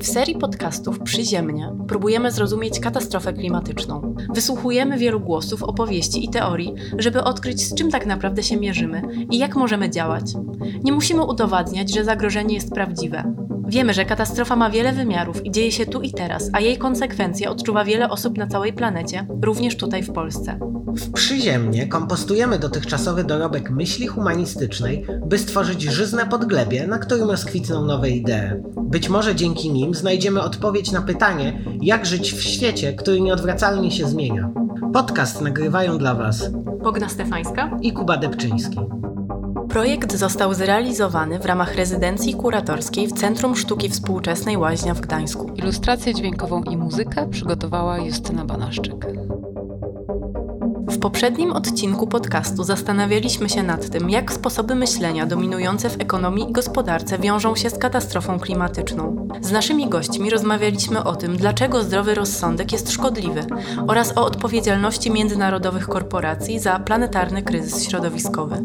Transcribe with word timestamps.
W 0.00 0.06
serii 0.06 0.38
podcastów 0.38 1.00
Przyziemnie 1.00 1.72
próbujemy 1.88 2.30
zrozumieć 2.30 2.80
katastrofę 2.80 3.32
klimatyczną. 3.32 4.14
Wysłuchujemy 4.34 4.98
wielu 4.98 5.20
głosów, 5.20 5.62
opowieści 5.62 6.24
i 6.24 6.28
teorii, 6.28 6.74
żeby 6.98 7.24
odkryć, 7.24 7.60
z 7.60 7.74
czym 7.74 7.90
tak 7.90 8.06
naprawdę 8.06 8.42
się 8.42 8.56
mierzymy 8.56 9.02
i 9.30 9.38
jak 9.38 9.56
możemy 9.56 9.90
działać. 9.90 10.24
Nie 10.84 10.92
musimy 10.92 11.24
udowadniać, 11.24 11.94
że 11.94 12.04
zagrożenie 12.04 12.54
jest 12.54 12.72
prawdziwe. 12.72 13.34
Wiemy, 13.68 13.94
że 13.94 14.04
katastrofa 14.04 14.56
ma 14.56 14.70
wiele 14.70 14.92
wymiarów 14.92 15.46
i 15.46 15.50
dzieje 15.50 15.72
się 15.72 15.86
tu 15.86 16.00
i 16.00 16.12
teraz, 16.12 16.50
a 16.52 16.60
jej 16.60 16.78
konsekwencje 16.78 17.50
odczuwa 17.50 17.84
wiele 17.84 18.10
osób 18.10 18.38
na 18.38 18.46
całej 18.46 18.72
planecie, 18.72 19.26
również 19.42 19.76
tutaj 19.76 20.02
w 20.02 20.12
Polsce. 20.12 20.58
W 20.86 21.12
Przyziemnie 21.12 21.86
kompostujemy 21.86 22.58
dotychczasowy 22.58 23.24
dorobek 23.24 23.70
myśli 23.70 24.06
humanistycznej, 24.06 25.06
by 25.26 25.38
stworzyć 25.38 25.82
żyzne 25.82 26.26
podglebie, 26.26 26.86
na 26.86 26.98
którym 26.98 27.30
rozkwitną 27.30 27.84
nowe 27.84 28.10
idee. 28.10 28.62
Być 28.76 29.08
może 29.08 29.34
dzięki 29.34 29.72
nim 29.72 29.94
znajdziemy 29.94 30.42
odpowiedź 30.42 30.92
na 30.92 31.02
pytanie, 31.02 31.64
jak 31.82 32.06
żyć 32.06 32.32
w 32.32 32.42
świecie, 32.42 32.92
który 32.92 33.20
nieodwracalnie 33.20 33.90
się 33.90 34.06
zmienia. 34.06 34.50
Podcast 34.92 35.40
nagrywają 35.40 35.98
dla 35.98 36.14
Was 36.14 36.50
Bogna 36.82 37.08
Stefańska 37.08 37.78
i 37.82 37.92
Kuba 37.92 38.16
Debczyński. 38.16 38.78
Projekt 39.78 40.16
został 40.16 40.54
zrealizowany 40.54 41.38
w 41.38 41.46
ramach 41.46 41.74
rezydencji 41.74 42.34
kuratorskiej 42.34 43.06
w 43.06 43.12
Centrum 43.12 43.56
Sztuki 43.56 43.88
Współczesnej 43.88 44.56
Łaźnia 44.56 44.94
w 44.94 45.00
Gdańsku. 45.00 45.50
Ilustrację 45.54 46.14
dźwiękową 46.14 46.62
i 46.62 46.76
muzykę 46.76 47.28
przygotowała 47.30 47.98
Justyna 47.98 48.44
Banaszczyk. 48.44 49.06
W 50.88 50.98
poprzednim 50.98 51.52
odcinku 51.52 52.06
podcastu 52.06 52.64
zastanawialiśmy 52.64 53.48
się 53.48 53.62
nad 53.62 53.90
tym, 53.90 54.10
jak 54.10 54.32
sposoby 54.32 54.74
myślenia 54.74 55.26
dominujące 55.26 55.90
w 55.90 56.00
ekonomii 56.00 56.50
i 56.50 56.52
gospodarce 56.52 57.18
wiążą 57.18 57.56
się 57.56 57.70
z 57.70 57.78
katastrofą 57.78 58.38
klimatyczną. 58.38 59.28
Z 59.40 59.52
naszymi 59.52 59.88
gośćmi 59.88 60.30
rozmawialiśmy 60.30 61.04
o 61.04 61.16
tym, 61.16 61.36
dlaczego 61.36 61.82
zdrowy 61.82 62.14
rozsądek 62.14 62.72
jest 62.72 62.92
szkodliwy 62.92 63.44
oraz 63.86 64.18
o 64.18 64.26
odpowiedzialności 64.26 65.10
międzynarodowych 65.10 65.88
korporacji 65.88 66.58
za 66.58 66.78
planetarny 66.78 67.42
kryzys 67.42 67.84
środowiskowy. 67.88 68.62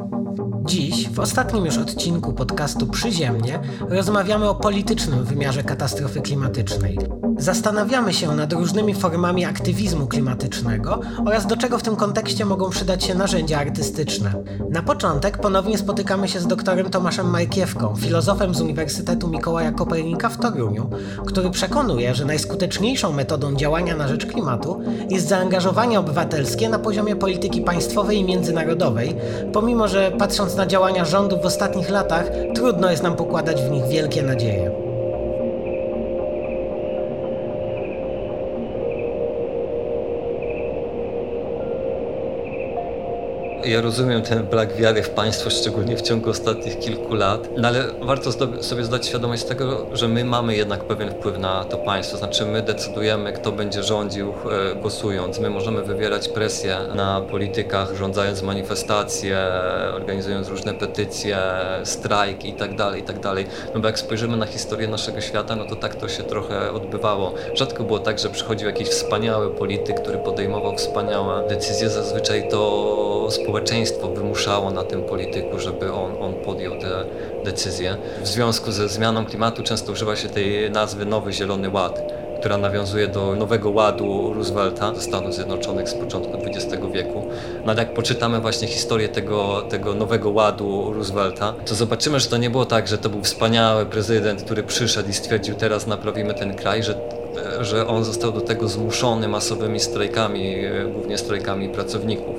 Dziś, 0.66 1.10
w 1.10 1.20
ostatnim 1.20 1.66
już 1.66 1.78
odcinku 1.78 2.34
podcastu 2.34 2.88
Przyziemnie, 2.88 3.60
rozmawiamy 3.80 4.50
o 4.50 4.56
politycznym 4.56 5.24
wymiarze 5.24 5.64
katastrofy 5.64 6.22
klimatycznej. 6.22 6.98
Zastanawiamy 7.38 8.14
się 8.14 8.36
nad 8.36 8.54
różnymi 8.54 8.94
formami 8.94 9.46
aktywizmu 9.46 10.08
klimatycznego 10.08 11.00
oraz 11.26 11.48
do 11.48 11.58
czego 11.58 11.78
w 11.78 11.84
tym 11.84 11.96
kontekście 11.96 12.46
mogą 12.46 12.70
przydać 12.70 13.04
się 13.04 13.16
narzędzia 13.16 13.60
artystyczne. 13.60 14.34
Na 14.70 14.84
początek 14.84 15.38
ponownie 15.38 15.78
spotykamy 15.78 16.28
się 16.28 16.40
z 16.40 16.48
doktorem 16.48 16.90
Tomaszem 16.90 17.30
Markiewką, 17.30 17.96
filozofem 17.96 18.56
z 18.56 18.62
Uniwersytetu 18.62 19.28
Mikołaja 19.28 19.72
Kopernika 19.72 20.30
w 20.30 20.38
Toruniu, 20.38 20.90
który 21.26 21.50
przekonuje, 21.50 22.16
że 22.16 22.26
najskuteczniejszą 22.26 23.12
metodą 23.12 23.56
działania 23.56 23.96
na 23.96 24.08
rzecz 24.08 24.26
klimatu 24.26 24.82
jest 25.10 25.28
zaangażowanie 25.28 26.00
obywatelskie 26.00 26.70
na 26.70 26.80
poziomie 26.80 27.16
polityki 27.16 27.62
państwowej 27.62 28.18
i 28.18 28.24
międzynarodowej, 28.24 29.16
pomimo 29.54 29.88
że 29.88 30.12
patrząc 30.20 30.56
na 30.56 30.66
działania 30.66 31.06
rządów 31.06 31.42
w 31.42 31.46
ostatnich 31.46 31.90
latach, 31.90 32.26
trudno 32.56 32.92
jest 32.92 33.04
nam 33.04 33.16
pokładać 33.16 33.62
w 33.62 33.72
nich 33.72 33.88
wielkie 33.88 34.24
nadzieje. 34.24 34.93
Ja 43.66 43.82
rozumiem 43.82 44.22
ten 44.22 44.44
brak 44.44 44.76
wiary 44.76 45.04
w 45.04 45.10
państwo, 45.10 45.50
szczególnie 45.50 45.98
w 45.98 46.02
ciągu 46.02 46.30
ostatnich 46.30 46.80
kilku 46.80 47.16
lat, 47.16 47.50
no 47.58 47.68
ale 47.68 47.86
warto 48.02 48.32
sobie 48.64 48.84
zdać 48.84 49.08
świadomość 49.08 49.44
tego, 49.44 49.86
że 49.94 50.08
my 50.08 50.26
mamy 50.26 50.56
jednak 50.56 50.84
pewien 50.84 51.12
wpływ 51.12 51.38
na 51.38 51.64
to 51.64 51.78
państwo. 51.78 52.18
Znaczy 52.18 52.46
my 52.46 52.62
decydujemy, 52.62 53.34
kto 53.34 53.52
będzie 53.52 53.84
rządził 53.84 54.34
e, 54.72 54.76
głosując. 54.76 55.40
My 55.40 55.50
możemy 55.50 55.84
wywierać 55.84 56.30
presję 56.30 56.78
na 56.96 57.22
politykach, 57.22 57.96
rządzając 57.96 58.42
manifestacje, 58.42 59.38
organizując 59.94 60.48
różne 60.48 60.74
petycje, 60.74 61.38
strajk 61.84 62.46
i 62.46 62.54
tak 62.54 62.76
dalej, 62.76 63.02
i 63.02 63.04
tak. 63.04 63.14
No 63.74 63.80
bo 63.80 63.88
jak 63.88 64.00
spojrzymy 64.00 64.38
na 64.38 64.46
historię 64.46 64.88
naszego 64.88 65.22
świata, 65.22 65.56
no 65.56 65.66
to 65.66 65.76
tak 65.76 65.96
to 65.96 66.10
się 66.10 66.24
trochę 66.24 66.72
odbywało. 66.72 67.34
Rzadko 67.54 67.84
było 67.84 68.00
tak, 68.00 68.20
że 68.20 68.30
przychodził 68.30 68.68
jakiś 68.68 68.88
wspaniały 68.88 69.50
polityk, 69.50 70.02
który 70.02 70.18
podejmował 70.18 70.78
wspaniałe 70.78 71.48
decyzje. 71.48 71.90
Zazwyczaj 71.90 72.48
to 72.50 73.30
społeczeństwo 73.54 74.08
wymuszało 74.08 74.72
na 74.72 74.84
tym 74.84 75.04
polityku, 75.04 75.60
żeby 75.60 75.94
on, 75.94 76.12
on 76.20 76.34
podjął 76.34 76.80
te 76.80 77.06
decyzje. 77.46 77.98
W 78.22 78.28
związku 78.28 78.72
ze 78.72 78.90
zmianą 78.90 79.26
klimatu 79.26 79.64
często 79.64 79.92
używa 79.92 80.16
się 80.16 80.30
tej 80.30 80.72
nazwy 80.72 81.06
Nowy 81.06 81.34
Zielony 81.34 81.70
Ład 81.70 82.02
która 82.40 82.58
nawiązuje 82.58 83.08
do 83.08 83.36
nowego 83.36 83.70
ładu 83.70 84.34
Roosevelta 84.34 84.96
ze 84.96 85.02
Stanów 85.02 85.34
Zjednoczonych 85.34 85.90
z 85.90 85.94
początku 85.94 86.38
XX 86.46 86.84
wieku. 86.94 87.28
No 87.66 87.72
ale 87.72 87.80
jak 87.80 87.94
poczytamy 87.94 88.42
właśnie 88.42 88.68
historię 88.68 89.10
tego, 89.10 89.62
tego 89.70 89.94
nowego 89.94 90.30
ładu 90.30 90.94
Roosevelta, 90.94 91.54
to 91.66 91.76
zobaczymy, 91.76 92.20
że 92.20 92.30
to 92.30 92.38
nie 92.38 92.50
było 92.50 92.66
tak, 92.66 92.88
że 92.88 92.98
to 92.98 93.10
był 93.10 93.22
wspaniały 93.22 93.86
prezydent, 93.86 94.44
który 94.44 94.64
przyszedł 94.64 95.10
i 95.10 95.14
stwierdził 95.14 95.56
teraz 95.56 95.88
naprawimy 95.88 96.34
ten 96.34 96.56
kraj, 96.56 96.84
że 96.84 96.96
że 97.62 97.88
on 97.88 98.04
został 98.04 98.32
do 98.32 98.42
tego 98.42 98.68
zmuszony 98.68 99.28
masowymi 99.28 99.80
strajkami, 99.80 100.56
głównie 100.94 101.18
strajkami 101.18 101.70
pracowników. 101.70 102.36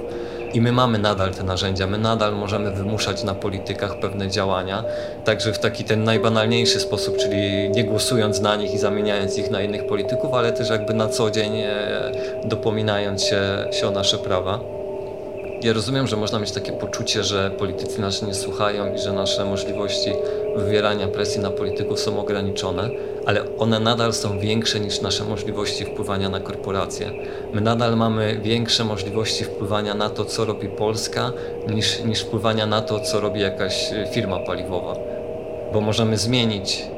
I 0.55 0.61
my 0.61 0.73
mamy 0.73 0.99
nadal 0.99 1.35
te 1.35 1.43
narzędzia, 1.43 1.87
my 1.87 1.99
nadal 1.99 2.35
możemy 2.35 2.71
wymuszać 2.71 3.25
na 3.25 3.35
politykach 3.35 3.99
pewne 3.99 4.29
działania, 4.29 4.85
także 5.25 5.53
w 5.53 5.59
taki 5.59 5.85
ten 5.85 6.05
najbanalniejszy 6.05 6.81
sposób, 6.81 7.17
czyli 7.17 7.71
nie 7.71 7.85
głosując 7.85 8.41
na 8.41 8.57
nich 8.57 8.75
i 8.75 8.79
zamieniając 8.79 9.39
ich 9.39 9.51
na 9.51 9.63
innych 9.63 9.87
polityków, 9.87 10.35
ale 10.35 10.53
też 10.53 10.71
jakby 10.71 10.95
na 10.95 11.09
co 11.09 11.31
dzień 11.31 11.53
e, 11.57 12.13
dopominając 12.45 13.25
się, 13.25 13.41
się 13.71 13.89
o 13.89 13.91
nasze 13.91 14.19
prawa. 14.19 14.61
Ja 15.63 15.73
rozumiem, 15.73 16.07
że 16.07 16.17
można 16.17 16.39
mieć 16.39 16.53
takie 16.53 16.73
poczucie, 16.73 17.25
że 17.25 17.51
politycy 17.51 18.01
nas 18.01 18.23
nie 18.23 18.35
słuchają 18.35 18.95
i 18.95 18.99
że 18.99 19.13
nasze 19.13 19.45
możliwości 19.45 20.13
wywierania 20.57 21.09
presji 21.09 21.41
na 21.41 21.51
polityków 21.51 22.01
są 22.01 22.21
ograniczone, 22.21 22.91
ale 23.27 23.57
one 23.59 23.81
nadal 23.81 24.13
są 24.13 24.39
większe 24.39 24.81
niż 24.81 25.01
nasze 25.01 25.25
możliwości 25.25 25.85
wpływania 25.85 26.29
na 26.29 26.41
korporacje. 26.41 27.11
My 27.53 27.61
nadal 27.61 27.97
mamy 27.97 28.41
większe 28.43 28.85
możliwości 28.85 29.45
wpływania 29.45 29.95
na 29.95 30.11
to, 30.11 30.25
co 30.25 30.45
robi 30.45 30.69
Polska, 30.69 31.33
niż, 31.69 32.05
niż 32.05 32.21
wpływania 32.21 32.67
na 32.67 32.83
to, 32.83 33.01
co 33.01 33.21
robi 33.21 33.41
jakaś 33.41 33.91
firma 34.13 34.39
paliwowa. 34.39 34.97
Bo 35.73 35.81
możemy 35.81 36.17
zmienić 36.17 36.94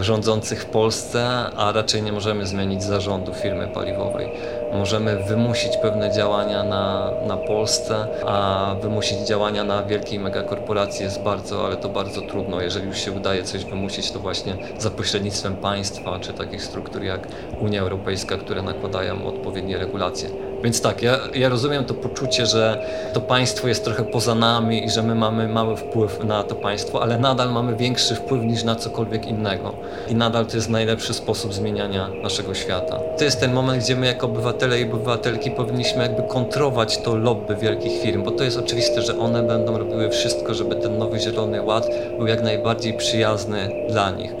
rządzących 0.00 0.62
w 0.62 0.66
Polsce, 0.66 1.26
a 1.56 1.72
raczej 1.72 2.02
nie 2.02 2.12
możemy 2.12 2.46
zmienić 2.46 2.82
zarządu 2.82 3.34
firmy 3.34 3.68
paliwowej. 3.74 4.28
Możemy 4.72 5.24
wymusić 5.28 5.76
pewne 5.76 6.12
działania 6.12 6.64
na, 6.64 7.10
na 7.26 7.36
Polsce, 7.36 8.06
a 8.26 8.76
wymusić 8.82 9.18
działania 9.18 9.64
na 9.64 9.82
wielkiej 9.82 10.18
megakorporacji 10.18 11.04
jest 11.04 11.22
bardzo, 11.22 11.66
ale 11.66 11.76
to 11.76 11.88
bardzo 11.88 12.20
trudno. 12.20 12.60
Jeżeli 12.60 12.86
już 12.86 12.98
się 12.98 13.12
udaje 13.12 13.42
coś 13.42 13.64
wymusić, 13.64 14.10
to 14.10 14.18
właśnie 14.18 14.56
za 14.78 14.90
pośrednictwem 14.90 15.56
państwa 15.56 16.18
czy 16.20 16.32
takich 16.32 16.62
struktur 16.62 17.02
jak 17.02 17.28
Unia 17.60 17.80
Europejska, 17.80 18.36
które 18.36 18.62
nakładają 18.62 19.26
odpowiednie 19.26 19.78
regulacje. 19.78 20.51
Więc 20.64 20.80
tak, 20.80 21.02
ja, 21.02 21.18
ja 21.34 21.48
rozumiem 21.48 21.84
to 21.84 21.94
poczucie, 21.94 22.46
że 22.46 22.86
to 23.12 23.20
państwo 23.20 23.68
jest 23.68 23.84
trochę 23.84 24.04
poza 24.04 24.34
nami 24.34 24.84
i 24.84 24.90
że 24.90 25.02
my 25.02 25.14
mamy 25.14 25.48
mały 25.48 25.76
wpływ 25.76 26.24
na 26.24 26.42
to 26.42 26.54
państwo, 26.54 27.02
ale 27.02 27.18
nadal 27.18 27.52
mamy 27.52 27.76
większy 27.76 28.14
wpływ 28.14 28.42
niż 28.42 28.64
na 28.64 28.76
cokolwiek 28.76 29.26
innego. 29.26 29.72
I 30.08 30.14
nadal 30.14 30.46
to 30.46 30.56
jest 30.56 30.68
najlepszy 30.68 31.14
sposób 31.14 31.54
zmieniania 31.54 32.08
naszego 32.22 32.54
świata. 32.54 32.98
To 33.18 33.24
jest 33.24 33.40
ten 33.40 33.52
moment, 33.52 33.84
gdzie 33.84 33.96
my 33.96 34.06
jako 34.06 34.26
obywatele 34.26 34.80
i 34.80 34.84
obywatelki 34.84 35.50
powinniśmy 35.50 36.02
jakby 36.02 36.22
kontrować 36.22 36.98
to 36.98 37.16
lobby 37.16 37.56
wielkich 37.56 38.02
firm, 38.02 38.22
bo 38.22 38.30
to 38.30 38.44
jest 38.44 38.58
oczywiste, 38.58 39.02
że 39.02 39.18
one 39.18 39.42
będą 39.42 39.78
robiły 39.78 40.10
wszystko, 40.10 40.54
żeby 40.54 40.76
ten 40.76 40.98
nowy 40.98 41.20
zielony 41.20 41.62
ład 41.62 41.88
był 42.18 42.26
jak 42.26 42.42
najbardziej 42.42 42.94
przyjazny 42.94 43.68
dla 43.88 44.10
nich 44.10 44.32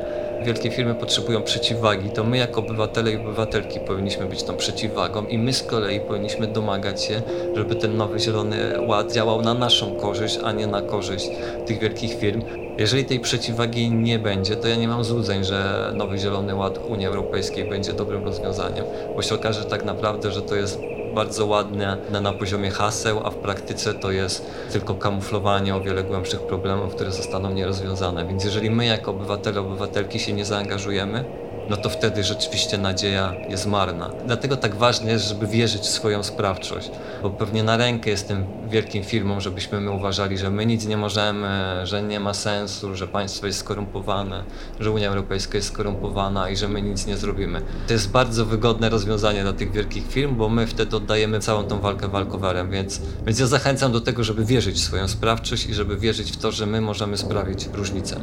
wielkie 0.42 0.70
firmy 0.70 0.94
potrzebują 0.94 1.42
przeciwwagi, 1.42 2.10
to 2.10 2.24
my 2.24 2.36
jako 2.36 2.60
obywatele 2.60 3.12
i 3.12 3.16
obywatelki 3.16 3.80
powinniśmy 3.80 4.26
być 4.26 4.42
tą 4.42 4.56
przeciwwagą 4.56 5.26
i 5.26 5.38
my 5.38 5.52
z 5.52 5.62
kolei 5.62 6.00
powinniśmy 6.00 6.46
domagać 6.46 7.04
się, 7.04 7.22
żeby 7.54 7.74
ten 7.74 7.96
nowy 7.96 8.20
zielony 8.20 8.86
ład 8.86 9.12
działał 9.12 9.42
na 9.42 9.54
naszą 9.54 9.96
korzyść, 9.96 10.38
a 10.44 10.52
nie 10.52 10.66
na 10.66 10.82
korzyść 10.82 11.30
tych 11.66 11.78
wielkich 11.78 12.14
firm. 12.14 12.42
Jeżeli 12.78 13.04
tej 13.04 13.20
przeciwwagi 13.20 13.90
nie 13.90 14.18
będzie, 14.18 14.56
to 14.56 14.68
ja 14.68 14.76
nie 14.76 14.88
mam 14.88 15.04
złudzeń, 15.04 15.44
że 15.44 15.90
nowy 15.94 16.18
zielony 16.18 16.54
ład 16.54 16.78
Unii 16.88 17.06
Europejskiej 17.06 17.64
będzie 17.64 17.92
dobrym 17.92 18.24
rozwiązaniem, 18.24 18.84
bo 19.16 19.22
się 19.22 19.34
okaże 19.34 19.64
tak 19.64 19.84
naprawdę, 19.84 20.32
że 20.32 20.42
to 20.42 20.54
jest 20.54 20.80
bardzo 21.14 21.46
ładne 21.46 21.96
na 22.22 22.32
poziomie 22.32 22.70
haseł, 22.70 23.20
a 23.24 23.30
w 23.30 23.34
praktyce 23.34 23.94
to 23.94 24.10
jest 24.10 24.46
tylko 24.72 24.94
kamuflowanie 24.94 25.74
o 25.74 25.80
wiele 25.80 26.04
głębszych 26.04 26.40
problemów, 26.40 26.94
które 26.94 27.10
zostaną 27.10 27.50
nierozwiązane. 27.50 28.26
Więc 28.26 28.44
jeżeli 28.44 28.70
my 28.70 28.86
jako 28.86 29.10
obywatele, 29.10 29.60
obywatelki 29.60 30.18
się 30.18 30.32
nie 30.32 30.44
zaangażujemy, 30.44 31.24
no 31.70 31.76
to 31.76 31.90
wtedy 31.90 32.24
rzeczywiście 32.24 32.78
nadzieja 32.78 33.34
jest 33.48 33.66
marna. 33.66 34.10
Dlatego 34.26 34.56
tak 34.56 34.74
ważne 34.74 35.10
jest, 35.10 35.28
żeby 35.28 35.46
wierzyć 35.46 35.82
w 35.82 35.88
swoją 35.88 36.22
sprawczość, 36.22 36.90
bo 37.22 37.30
pewnie 37.30 37.62
na 37.62 37.76
rękę 37.76 38.10
jest 38.10 38.28
tym 38.28 38.46
wielkim 38.68 39.04
firmom, 39.04 39.40
żebyśmy 39.40 39.80
my 39.80 39.90
uważali, 39.90 40.38
że 40.38 40.50
my 40.50 40.66
nic 40.66 40.86
nie 40.86 40.96
możemy, 40.96 41.80
że 41.84 42.02
nie 42.02 42.20
ma 42.20 42.34
sensu, 42.34 42.96
że 42.96 43.08
państwo 43.08 43.46
jest 43.46 43.58
skorumpowane, 43.58 44.44
że 44.80 44.90
Unia 44.90 45.08
Europejska 45.08 45.58
jest 45.58 45.68
skorumpowana 45.68 46.50
i 46.50 46.56
że 46.56 46.68
my 46.68 46.82
nic 46.82 47.06
nie 47.06 47.16
zrobimy. 47.16 47.62
To 47.86 47.92
jest 47.92 48.10
bardzo 48.10 48.46
wygodne 48.46 48.88
rozwiązanie 48.88 49.42
dla 49.42 49.52
tych 49.52 49.72
wielkich 49.72 50.08
firm, 50.08 50.36
bo 50.36 50.48
my 50.48 50.66
wtedy 50.66 50.96
oddajemy 50.96 51.40
całą 51.40 51.64
tą 51.64 51.80
walkę 51.80 52.08
walkowerem, 52.08 52.70
więc, 52.70 53.00
więc 53.26 53.38
ja 53.38 53.46
zachęcam 53.46 53.92
do 53.92 54.00
tego, 54.00 54.24
żeby 54.24 54.44
wierzyć 54.44 54.76
w 54.76 54.84
swoją 54.84 55.08
sprawczość 55.08 55.66
i 55.66 55.74
żeby 55.74 55.96
wierzyć 55.96 56.32
w 56.32 56.36
to, 56.36 56.52
że 56.52 56.66
my 56.66 56.80
możemy 56.80 57.16
sprawić 57.16 57.68
różnicę. 57.74 58.20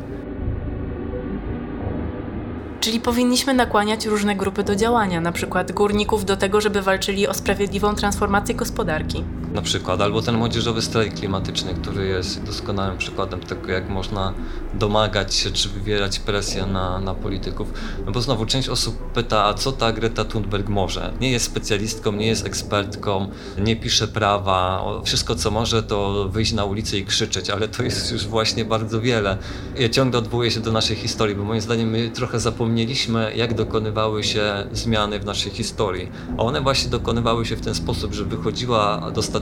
Czyli 2.90 3.02
powinniśmy 3.02 3.54
nakłaniać 3.54 4.06
różne 4.06 4.36
grupy 4.36 4.64
do 4.64 4.76
działania, 4.76 5.22
na 5.22 5.32
przykład 5.32 5.72
górników 5.72 6.26
do 6.26 6.38
tego, 6.38 6.62
żeby 6.62 6.82
walczyli 6.82 7.28
o 7.28 7.34
sprawiedliwą 7.34 7.96
transformację 7.96 8.56
gospodarki. 8.56 9.24
Na 9.54 9.62
przykład, 9.62 10.01
albo 10.01 10.22
ten 10.22 10.36
młodzieżowy 10.36 10.81
strajk 10.81 11.13
klimatyczny, 11.13 11.74
który 11.74 12.07
jest 12.07 12.44
doskonałym 12.44 12.98
przykładem 12.98 13.40
tego, 13.40 13.72
jak 13.72 13.90
można 13.90 14.34
domagać 14.74 15.36
się 15.36 15.51
czy 15.51 15.69
wywierać 15.69 16.19
presję 16.19 16.66
na, 16.66 17.00
na 17.00 17.16
polityków. 17.16 17.74
No 18.06 18.12
bo 18.12 18.22
znowu 18.22 18.46
część 18.46 18.69
osób 18.69 19.12
pyta, 19.13 19.46
a 19.46 19.54
co 19.54 19.72
ta 19.72 19.92
Greta 19.92 20.25
Thunberg 20.25 20.69
może? 20.69 21.13
Nie 21.22 21.31
jest 21.31 21.46
specjalistką, 21.46 22.12
nie 22.12 22.28
jest 22.28 22.46
ekspertką, 22.46 23.30
nie 23.57 23.75
pisze 23.75 24.07
prawa. 24.07 24.84
Wszystko 25.04 25.36
co 25.36 25.52
może 25.52 25.84
to 25.84 26.30
wyjść 26.30 26.54
na 26.54 26.66
ulicę 26.66 26.98
i 26.98 27.06
krzyczeć, 27.06 27.50
ale 27.50 27.68
to 27.68 27.84
jest 27.84 28.12
już 28.12 28.28
właśnie 28.28 28.66
bardzo 28.66 29.02
wiele. 29.02 29.38
Ja 29.80 29.90
ciągle 29.90 30.19
odwołuję 30.19 30.52
się 30.52 30.60
do 30.60 30.72
naszej 30.72 30.95
historii, 30.95 31.36
bo 31.36 31.44
moim 31.44 31.62
zdaniem 31.62 31.90
my 31.90 32.10
trochę 32.10 32.40
zapomnieliśmy, 32.40 33.34
jak 33.36 33.54
dokonywały 33.54 34.24
się 34.24 34.68
zmiany 34.72 35.19
w 35.19 35.25
naszej 35.25 35.52
historii. 35.52 36.12
A 36.38 36.42
one 36.42 36.62
właśnie 36.62 36.90
dokonywały 36.90 37.45
się 37.45 37.56
w 37.56 37.62
ten 37.62 37.75
sposób, 37.75 38.13
że 38.13 38.25
wychodziła 38.25 39.12
dostatecznie 39.12 39.39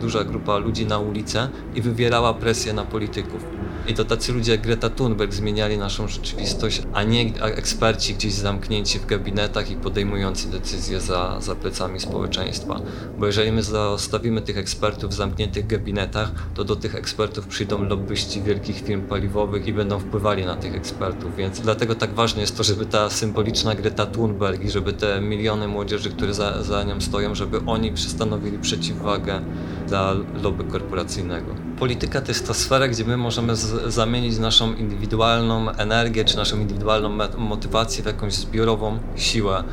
duża 0.00 0.24
grupa 0.24 0.58
ludzi 0.58 0.86
na 0.86 0.98
ulicę 0.98 1.48
i 1.74 1.82
wywierała 1.82 2.34
presję 2.34 2.72
na 2.72 2.84
polityków. 2.84 3.44
I 3.88 3.94
to 3.94 4.04
tacy 4.04 4.32
ludzie 4.32 4.52
jak 4.52 4.60
Greta 4.60 4.90
Thunberg 4.90 5.32
zmieniali 5.32 5.78
naszą 5.78 6.08
rzeczywistość, 6.08 6.82
a 6.92 7.02
nie 7.02 7.42
eksperci 7.42 8.14
gdzieś 8.14 8.32
zamknięci 8.32 8.98
w 8.98 9.06
gabinetach 9.06 9.70
i 9.70 9.76
podejmujący 9.76 10.50
decyzje 10.50 11.00
za, 11.00 11.40
za 11.40 11.54
plecami 11.54 12.00
społeczeństwa. 12.00 12.80
Bo 13.18 13.26
jeżeli 13.26 13.52
my 13.52 13.62
zostawimy 13.62 14.42
tych 14.42 14.58
ekspertów 14.58 15.10
w 15.10 15.14
zamkniętych 15.14 15.66
gabinetach, 15.66 16.32
to 16.54 16.64
do 16.64 16.76
tych 16.76 16.94
ekspertów 16.94 17.46
przyjdą 17.46 17.84
lobbyści 17.84 18.42
wielkich 18.42 18.80
firm 18.80 19.02
paliwowych 19.02 19.66
i 19.66 19.72
będą 19.72 19.98
wpływali 19.98 20.46
na 20.46 20.56
tych 20.56 20.74
ekspertów. 20.74 21.36
Więc 21.36 21.60
dlatego 21.60 21.94
tak 21.94 22.14
ważne 22.14 22.40
jest 22.40 22.56
to, 22.56 22.62
żeby 22.62 22.86
ta 22.86 23.10
symboliczna 23.10 23.74
Greta 23.74 24.06
Thunberg 24.06 24.64
i 24.64 24.70
żeby 24.70 24.92
te 24.92 25.20
miliony 25.20 25.68
młodzieży, 25.68 26.10
które 26.10 26.34
za, 26.34 26.62
za 26.62 26.84
nią 26.84 27.00
stoją, 27.00 27.34
żeby 27.34 27.60
oni 27.66 27.92
przystanowili 27.92 28.58
przeciwwagę 28.58 29.40
dla 29.88 30.14
lobby 30.42 30.64
korporacyjnego. 30.64 31.54
Polityka 31.78 32.20
to 32.20 32.28
jest 32.28 32.46
ta 32.46 32.54
sfera, 32.54 32.88
gdzie 32.88 33.04
my 33.04 33.16
możemy 33.16 33.56
zamienić 33.86 34.38
naszą 34.38 34.74
indywidualną 34.74 35.70
energię 35.70 36.24
czy 36.24 36.36
naszą 36.36 36.60
indywidualną 36.60 37.08
motywację 37.38 38.02
w 38.02 38.06
jakąś 38.06 38.34
zbiorową 38.34 38.98
siłę. 39.16 39.64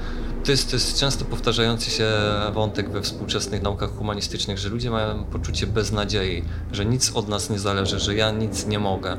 To 0.43 0.51
jest, 0.51 0.69
to 0.69 0.75
jest 0.75 0.99
często 0.99 1.25
powtarzający 1.25 1.91
się 1.91 2.07
wątek 2.53 2.89
we 2.89 3.01
współczesnych 3.01 3.61
naukach 3.61 3.89
humanistycznych, 3.97 4.57
że 4.57 4.69
ludzie 4.69 4.91
mają 4.91 5.23
poczucie 5.23 5.67
beznadziei, 5.67 6.43
że 6.71 6.85
nic 6.85 7.11
od 7.15 7.27
nas 7.27 7.49
nie 7.49 7.59
zależy, 7.59 7.99
że 7.99 8.15
ja 8.15 8.31
nic 8.31 8.67
nie 8.67 8.79
mogę. 8.79 9.17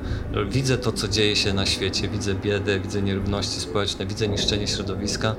Widzę 0.51 0.79
to, 0.79 0.93
co 0.93 1.09
dzieje 1.09 1.37
się 1.37 1.53
na 1.53 1.67
świecie, 1.67 2.09
widzę 2.09 2.35
biedę, 2.35 2.81
widzę 2.81 3.03
nierówności 3.03 3.61
społeczne, 3.61 4.07
widzę 4.07 4.29
niszczenie 4.29 4.67
środowiska, 4.67 5.35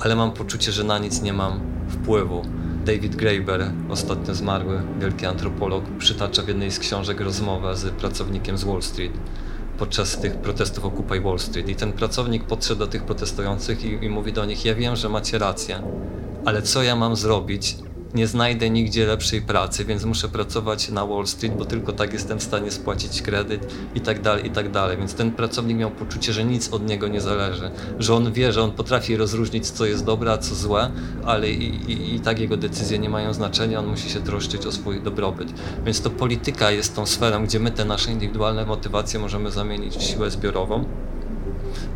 ale 0.00 0.16
mam 0.16 0.32
poczucie, 0.32 0.72
że 0.72 0.84
na 0.84 0.98
nic 0.98 1.22
nie 1.22 1.32
mam 1.32 1.60
wpływu. 1.88 2.42
David 2.86 3.16
Graeber, 3.16 3.70
ostatnio 3.88 4.34
zmarły 4.34 4.82
wielki 5.00 5.26
antropolog, 5.26 5.84
przytacza 5.98 6.42
w 6.42 6.48
jednej 6.48 6.70
z 6.70 6.78
książek 6.78 7.20
rozmowę 7.20 7.76
z 7.76 7.90
pracownikiem 7.90 8.58
z 8.58 8.64
Wall 8.64 8.82
Street 8.82 9.12
podczas 9.78 10.20
tych 10.20 10.36
protestów 10.36 10.84
Occupy 10.84 11.20
Wall 11.20 11.38
Street. 11.38 11.68
I 11.68 11.76
ten 11.76 11.92
pracownik 11.92 12.44
podszedł 12.44 12.78
do 12.78 12.86
tych 12.86 13.02
protestujących 13.04 13.84
i, 13.84 14.04
i 14.04 14.08
mówi 14.08 14.32
do 14.32 14.44
nich: 14.44 14.64
Ja 14.64 14.74
wiem, 14.74 14.96
że 14.96 15.08
macie 15.08 15.38
rację, 15.38 15.82
ale 16.44 16.62
co 16.62 16.82
ja 16.82 16.96
mam 16.96 17.16
zrobić, 17.16 17.76
nie 18.16 18.26
znajdę 18.26 18.70
nigdzie 18.70 19.06
lepszej 19.06 19.42
pracy, 19.42 19.84
więc 19.84 20.04
muszę 20.04 20.28
pracować 20.28 20.88
na 20.88 21.06
Wall 21.06 21.26
Street, 21.26 21.56
bo 21.56 21.64
tylko 21.64 21.92
tak 21.92 22.12
jestem 22.12 22.38
w 22.38 22.42
stanie 22.42 22.70
spłacić 22.70 23.22
kredyt 23.22 23.72
i 23.94 24.00
tak 24.00 24.22
dalej, 24.22 24.46
i 24.46 24.50
tak 24.50 24.70
dalej. 24.70 24.96
Więc 24.96 25.14
ten 25.14 25.32
pracownik 25.32 25.76
miał 25.76 25.90
poczucie, 25.90 26.32
że 26.32 26.44
nic 26.44 26.72
od 26.72 26.88
niego 26.88 27.08
nie 27.08 27.20
zależy, 27.20 27.70
że 27.98 28.14
on 28.14 28.32
wie, 28.32 28.52
że 28.52 28.62
on 28.62 28.72
potrafi 28.72 29.16
rozróżnić, 29.16 29.70
co 29.70 29.86
jest 29.86 30.04
dobre, 30.04 30.32
a 30.32 30.38
co 30.38 30.54
złe, 30.54 30.90
ale 31.24 31.50
i, 31.50 31.92
i, 31.92 32.14
i 32.14 32.20
tak 32.20 32.38
jego 32.38 32.56
decyzje 32.56 32.98
nie 32.98 33.08
mają 33.08 33.34
znaczenia, 33.34 33.78
on 33.78 33.86
musi 33.86 34.10
się 34.10 34.20
troszczyć 34.20 34.66
o 34.66 34.72
swój 34.72 35.02
dobrobyt. 35.02 35.48
Więc 35.84 36.00
to 36.00 36.10
polityka 36.10 36.70
jest 36.70 36.96
tą 36.96 37.06
sferą, 37.06 37.44
gdzie 37.44 37.60
my 37.60 37.70
te 37.70 37.84
nasze 37.84 38.12
indywidualne 38.12 38.66
motywacje 38.66 39.20
możemy 39.20 39.50
zamienić 39.50 39.96
w 39.96 40.02
siłę 40.02 40.30
zbiorową 40.30 40.84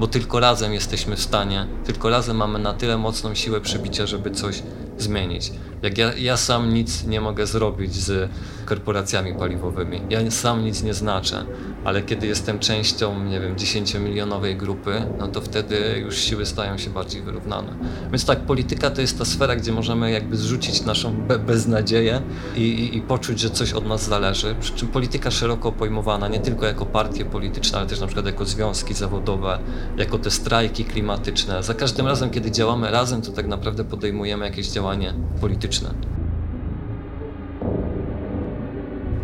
bo 0.00 0.06
tylko 0.06 0.40
razem 0.40 0.72
jesteśmy 0.72 1.16
w 1.16 1.20
stanie, 1.20 1.66
tylko 1.84 2.10
razem 2.10 2.36
mamy 2.36 2.58
na 2.58 2.72
tyle 2.72 2.98
mocną 2.98 3.34
siłę 3.34 3.60
przybicia, 3.60 4.06
żeby 4.06 4.30
coś 4.30 4.62
zmienić. 4.98 5.52
Jak 5.82 5.98
ja, 5.98 6.14
ja 6.14 6.36
sam 6.36 6.74
nic 6.74 7.06
nie 7.06 7.20
mogę 7.20 7.46
zrobić 7.46 7.94
z 7.94 8.30
korporacjami 8.64 9.34
paliwowymi, 9.34 10.00
ja 10.10 10.30
sam 10.30 10.64
nic 10.64 10.82
nie 10.82 10.94
znaczę, 10.94 11.44
ale 11.84 12.02
kiedy 12.02 12.26
jestem 12.26 12.58
częścią, 12.58 13.24
nie 13.24 13.40
wiem, 13.40 13.56
10-milionowej 13.56 14.56
grupy, 14.56 15.02
no 15.18 15.28
to 15.28 15.40
wtedy 15.40 15.98
już 15.98 16.18
siły 16.18 16.46
stają 16.46 16.78
się 16.78 16.90
bardziej 16.90 17.22
wyrównane. 17.22 17.72
Więc 18.10 18.24
tak, 18.24 18.40
polityka 18.40 18.90
to 18.90 19.00
jest 19.00 19.18
ta 19.18 19.24
sfera, 19.24 19.56
gdzie 19.56 19.72
możemy 19.72 20.10
jakby 20.10 20.36
zrzucić 20.36 20.84
naszą 20.84 21.16
be 21.16 21.38
beznadzieję 21.38 22.22
i, 22.56 22.60
i, 22.60 22.96
i 22.96 23.00
poczuć, 23.00 23.40
że 23.40 23.50
coś 23.50 23.72
od 23.72 23.86
nas 23.86 24.04
zależy. 24.04 24.54
Przy 24.60 24.72
czym 24.72 24.88
polityka 24.88 25.30
szeroko 25.30 25.72
pojmowana, 25.72 26.28
nie 26.28 26.40
tylko 26.40 26.66
jako 26.66 26.86
partie 26.86 27.24
polityczne, 27.24 27.78
ale 27.78 27.86
też 27.86 28.00
na 28.00 28.06
przykład 28.06 28.26
jako 28.26 28.44
związki 28.44 28.94
zawodowe, 28.94 29.58
jako 29.96 30.18
te 30.18 30.30
strajki 30.30 30.84
klimatyczne. 30.84 31.62
Za 31.62 31.74
każdym 31.74 32.06
razem, 32.06 32.30
kiedy 32.30 32.50
działamy 32.50 32.90
razem, 32.90 33.22
to 33.22 33.32
tak 33.32 33.46
naprawdę 33.46 33.84
podejmujemy 33.84 34.44
jakieś 34.44 34.68
działanie 34.68 35.14
polityczne. 35.40 35.94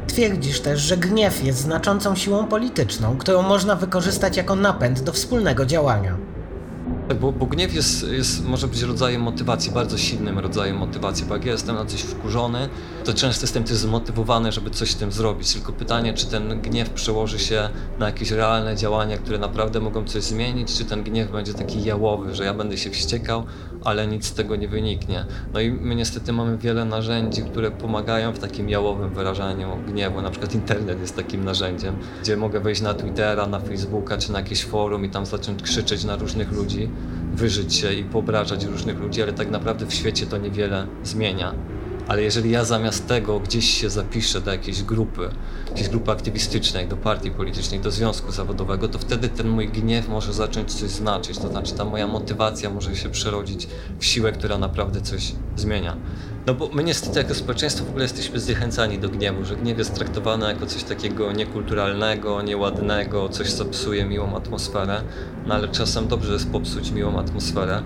Twierdzisz 0.07 0.61
też, 0.61 0.81
że 0.81 0.97
gniew 0.97 1.45
jest 1.45 1.59
znaczącą 1.59 2.17
siłą 2.17 2.47
polityczną, 2.47 3.17
którą 3.19 3.43
można 3.43 3.77
wykorzystać 3.77 4.37
jako 4.37 4.57
napęd 4.57 5.01
do 5.01 5.13
wspólnego 5.13 5.67
działania. 5.67 6.17
Tak, 7.09 7.19
bo, 7.19 7.33
bo 7.33 7.47
gniew 7.47 7.75
jest, 7.75 8.09
jest, 8.09 8.45
może 8.45 8.69
być 8.69 8.83
rodzajem 8.83 9.23
motywacji, 9.23 9.73
bardzo 9.73 9.99
silnym 9.99 10.39
rodzajem 10.39 10.77
motywacji. 10.77 11.27
Bo 11.27 11.35
jak 11.35 11.45
ja 11.45 11.53
jestem 11.53 11.77
na 11.77 11.85
coś 11.85 12.01
wkurzony, 12.01 12.69
to 13.05 13.15
często 13.15 13.45
jestem 13.45 13.65
też 13.65 13.77
zmotywowany, 13.77 14.53
żeby 14.53 14.71
coś 14.71 14.91
z 14.91 14.97
tym 14.97 15.13
zrobić. 15.13 15.53
Tylko 15.53 15.73
pytanie, 15.73 16.15
czy 16.15 16.27
ten 16.27 16.61
gniew 16.61 16.91
przełoży 16.91 17.39
się 17.39 17.69
na 17.99 18.07
jakieś 18.07 18.31
realne 18.31 18.77
działania, 18.77 19.19
które 19.19 19.39
naprawdę 19.39 19.81
mogą 19.81 20.05
coś 20.05 20.23
zmienić, 20.23 20.79
czy 20.79 20.85
ten 20.85 21.03
gniew 21.03 21.33
będzie 21.33 21.55
taki 21.55 21.85
jałowy, 21.85 22.35
że 22.35 22.45
ja 22.45 22.55
będę 22.55 22.77
się 22.77 22.91
wściekał, 22.91 23.45
ale 23.85 24.07
nic 24.07 24.27
z 24.27 24.33
tego 24.33 24.57
nie 24.57 24.69
wyniknie. 24.69 25.25
No 25.55 25.61
i 25.61 25.71
my 25.71 25.95
niestety 25.95 26.33
mamy 26.33 26.59
wiele 26.59 26.85
narzędzi, 26.85 27.43
które 27.43 27.71
pomagają 27.71 28.33
w 28.33 28.39
takim 28.39 28.69
jałowym 28.69 29.15
wyrażaniu 29.15 29.69
gniewu. 29.87 30.23
Na 30.23 30.31
przykład 30.31 30.55
internet 30.55 31.01
jest 31.01 31.17
takim 31.17 31.45
narzędziem, 31.45 31.97
gdzie 32.23 32.37
mogę 32.37 32.61
wejść 32.61 32.81
na 32.81 32.95
Twittera, 32.95 33.47
na 33.47 33.61
Facebooka 33.61 34.19
czy 34.19 34.33
na 34.33 34.39
jakieś 34.39 34.65
forum 34.65 35.05
i 35.05 35.11
tam 35.11 35.27
zacząć 35.27 35.63
krzyczeć 35.63 36.05
na 36.05 36.17
różnych 36.17 36.53
ludzi 36.53 36.89
wyżyć 37.37 37.75
się 37.75 37.93
i 37.93 38.05
poobrażać 38.05 38.65
różnych 38.65 38.99
ludzi, 38.99 39.23
ale 39.23 39.33
tak 39.33 39.51
naprawdę 39.51 39.87
w 39.87 39.95
świecie 39.95 40.27
to 40.27 40.39
niewiele 40.39 40.87
zmienia. 41.05 41.55
Ale 42.09 42.23
jeżeli 42.23 42.51
ja 42.51 42.65
zamiast 42.65 43.07
tego 43.07 43.41
gdzieś 43.41 43.81
się 43.81 43.91
zapiszę 43.91 44.41
do 44.41 44.53
jakiejś 44.53 44.83
grupy, 44.83 45.29
jakiejś 45.69 45.89
grupy 45.89 46.11
aktywistycznej, 46.11 46.89
do 46.89 46.97
partii 46.97 47.31
politycznej, 47.31 47.81
do 47.81 47.91
związku 47.91 48.33
zawodowego, 48.33 48.89
to 48.89 48.99
wtedy 48.99 49.29
ten 49.29 49.49
mój 49.49 49.69
gniew 49.69 50.09
może 50.09 50.33
zacząć 50.33 50.75
coś 50.75 50.91
znaczyć. 50.91 51.39
To 51.39 51.49
znaczy 51.49 51.75
ta 51.75 51.85
moja 51.85 52.07
motywacja 52.07 52.71
może 52.71 52.97
się 52.97 53.09
przerodzić 53.09 53.69
w 53.99 54.05
siłę, 54.05 54.33
która 54.33 54.59
naprawdę 54.59 55.01
coś 55.01 55.33
zmienia. 55.57 55.97
No 56.47 56.55
bo 56.55 56.69
my 56.69 56.85
niestety 56.85 57.19
jako 57.19 57.35
społeczeństwo 57.35 57.85
w 57.85 57.89
ogóle 57.89 58.05
jesteśmy 58.05 58.41
zniechęcani 58.41 58.99
do 58.99 59.09
gniewu, 59.09 59.45
że 59.45 59.57
gniew 59.57 59.79
jest 59.79 59.95
traktowany 59.95 60.47
jako 60.47 60.67
coś 60.67 60.85
takiego 60.85 61.33
niekulturalnego, 61.33 62.43
nieładnego, 62.43 63.29
coś 63.29 63.53
co 63.53 63.65
psuje 63.65 64.05
miłą 64.05 64.37
atmosferę, 64.37 65.03
no 65.47 65.55
ale 65.55 65.69
czasem 65.69 66.09
dobrze 66.09 66.33
jest 66.33 66.51
popsuć 66.51 66.91
miłą 66.91 67.19
atmosferę. 67.19 67.83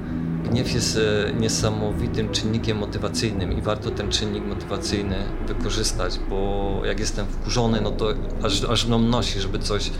Gniew 0.50 0.74
jest 0.74 0.98
e, 0.98 1.32
niesamowitym 1.32 2.28
czynnikiem 2.28 2.78
motywacyjnym 2.78 3.58
i 3.58 3.62
warto 3.62 3.90
ten 3.90 4.10
czynnik 4.10 4.44
motywacyjny 4.44 5.16
wykorzystać, 5.46 6.18
bo 6.30 6.82
jak 6.84 7.00
jestem 7.00 7.26
wkurzony, 7.26 7.80
no 7.80 7.90
to 7.90 8.14
aż, 8.42 8.64
aż 8.64 8.86
mną 8.86 8.98
nosi, 8.98 9.40
żeby 9.40 9.58
coś, 9.58 9.90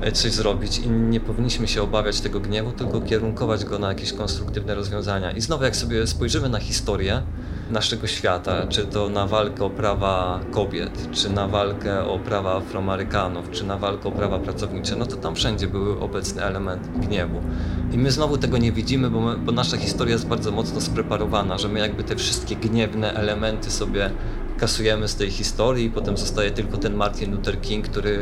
e, 0.00 0.12
coś 0.12 0.32
zrobić 0.32 0.78
i 0.78 0.88
nie 0.90 1.20
powinniśmy 1.20 1.68
się 1.68 1.82
obawiać 1.82 2.20
tego 2.20 2.40
gniewu, 2.40 2.72
tylko 2.72 3.00
kierunkować 3.00 3.64
go 3.64 3.78
na 3.78 3.88
jakieś 3.88 4.12
konstruktywne 4.12 4.74
rozwiązania. 4.74 5.30
I 5.30 5.40
znowu 5.40 5.64
jak 5.64 5.76
sobie 5.76 6.06
spojrzymy 6.06 6.48
na 6.48 6.58
historię, 6.58 7.22
naszego 7.70 8.06
świata, 8.06 8.66
czy 8.68 8.86
to 8.86 9.08
na 9.08 9.26
walkę 9.26 9.64
o 9.64 9.70
prawa 9.70 10.40
kobiet, 10.50 11.08
czy 11.12 11.30
na 11.30 11.48
walkę 11.48 12.04
o 12.04 12.18
prawa 12.18 12.56
Afroamerykanów, 12.56 13.50
czy 13.50 13.64
na 13.64 13.78
walkę 13.78 14.08
o 14.08 14.12
prawa 14.12 14.38
pracownicze, 14.38 14.96
no 14.96 15.06
to 15.06 15.16
tam 15.16 15.34
wszędzie 15.34 15.66
były 15.66 16.00
obecny 16.00 16.42
element 16.42 16.88
gniewu. 16.98 17.40
I 17.92 17.98
my 17.98 18.10
znowu 18.10 18.38
tego 18.38 18.58
nie 18.58 18.72
widzimy, 18.72 19.10
bo, 19.10 19.20
my, 19.20 19.36
bo 19.36 19.52
nasza 19.52 19.76
historia 19.76 20.12
jest 20.12 20.26
bardzo 20.26 20.52
mocno 20.52 20.80
spreparowana, 20.80 21.58
że 21.58 21.68
my 21.68 21.78
jakby 21.78 22.04
te 22.04 22.16
wszystkie 22.16 22.56
gniewne 22.56 23.14
elementy 23.14 23.70
sobie 23.70 24.10
kasujemy 24.58 25.08
z 25.08 25.16
tej 25.16 25.30
historii 25.30 25.86
i 25.86 25.90
potem 25.90 26.16
zostaje 26.16 26.50
tylko 26.50 26.76
ten 26.76 26.94
Martin 26.94 27.34
Luther 27.34 27.60
King, 27.60 27.88
który 27.88 28.18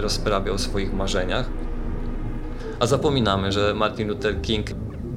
rozprawiał 0.00 0.54
o 0.54 0.58
swoich 0.58 0.92
marzeniach. 0.92 1.50
A 2.80 2.86
zapominamy, 2.86 3.52
że 3.52 3.74
Martin 3.74 4.08
Luther 4.08 4.40
King 4.40 4.66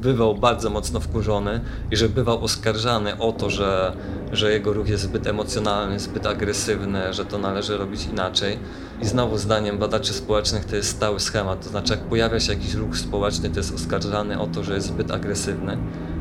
bywał 0.03 0.35
bardzo 0.35 0.69
mocno 0.69 0.99
wkurzony 0.99 1.61
i 1.91 1.97
że 1.97 2.09
bywał 2.09 2.43
oskarżany 2.43 3.17
o 3.17 3.31
to, 3.31 3.49
że, 3.49 3.93
że 4.31 4.51
jego 4.51 4.73
ruch 4.73 4.89
jest 4.89 5.03
zbyt 5.03 5.27
emocjonalny, 5.27 5.99
zbyt 5.99 6.27
agresywny, 6.27 7.13
że 7.13 7.25
to 7.25 7.37
należy 7.37 7.77
robić 7.77 8.05
inaczej. 8.05 8.59
I 9.01 9.05
znowu 9.05 9.37
zdaniem 9.37 9.77
badaczy 9.77 10.13
społecznych 10.13 10.65
to 10.65 10.75
jest 10.75 10.89
stały 10.89 11.19
schemat, 11.19 11.63
to 11.63 11.69
znaczy 11.69 11.93
jak 11.93 12.01
pojawia 12.01 12.39
się 12.39 12.53
jakiś 12.53 12.73
ruch 12.73 12.97
społeczny, 12.97 13.49
to 13.49 13.59
jest 13.59 13.75
oskarżany 13.75 14.39
o 14.39 14.47
to, 14.47 14.63
że 14.63 14.73
jest 14.73 14.87
zbyt 14.87 15.11
agresywny. 15.11 15.77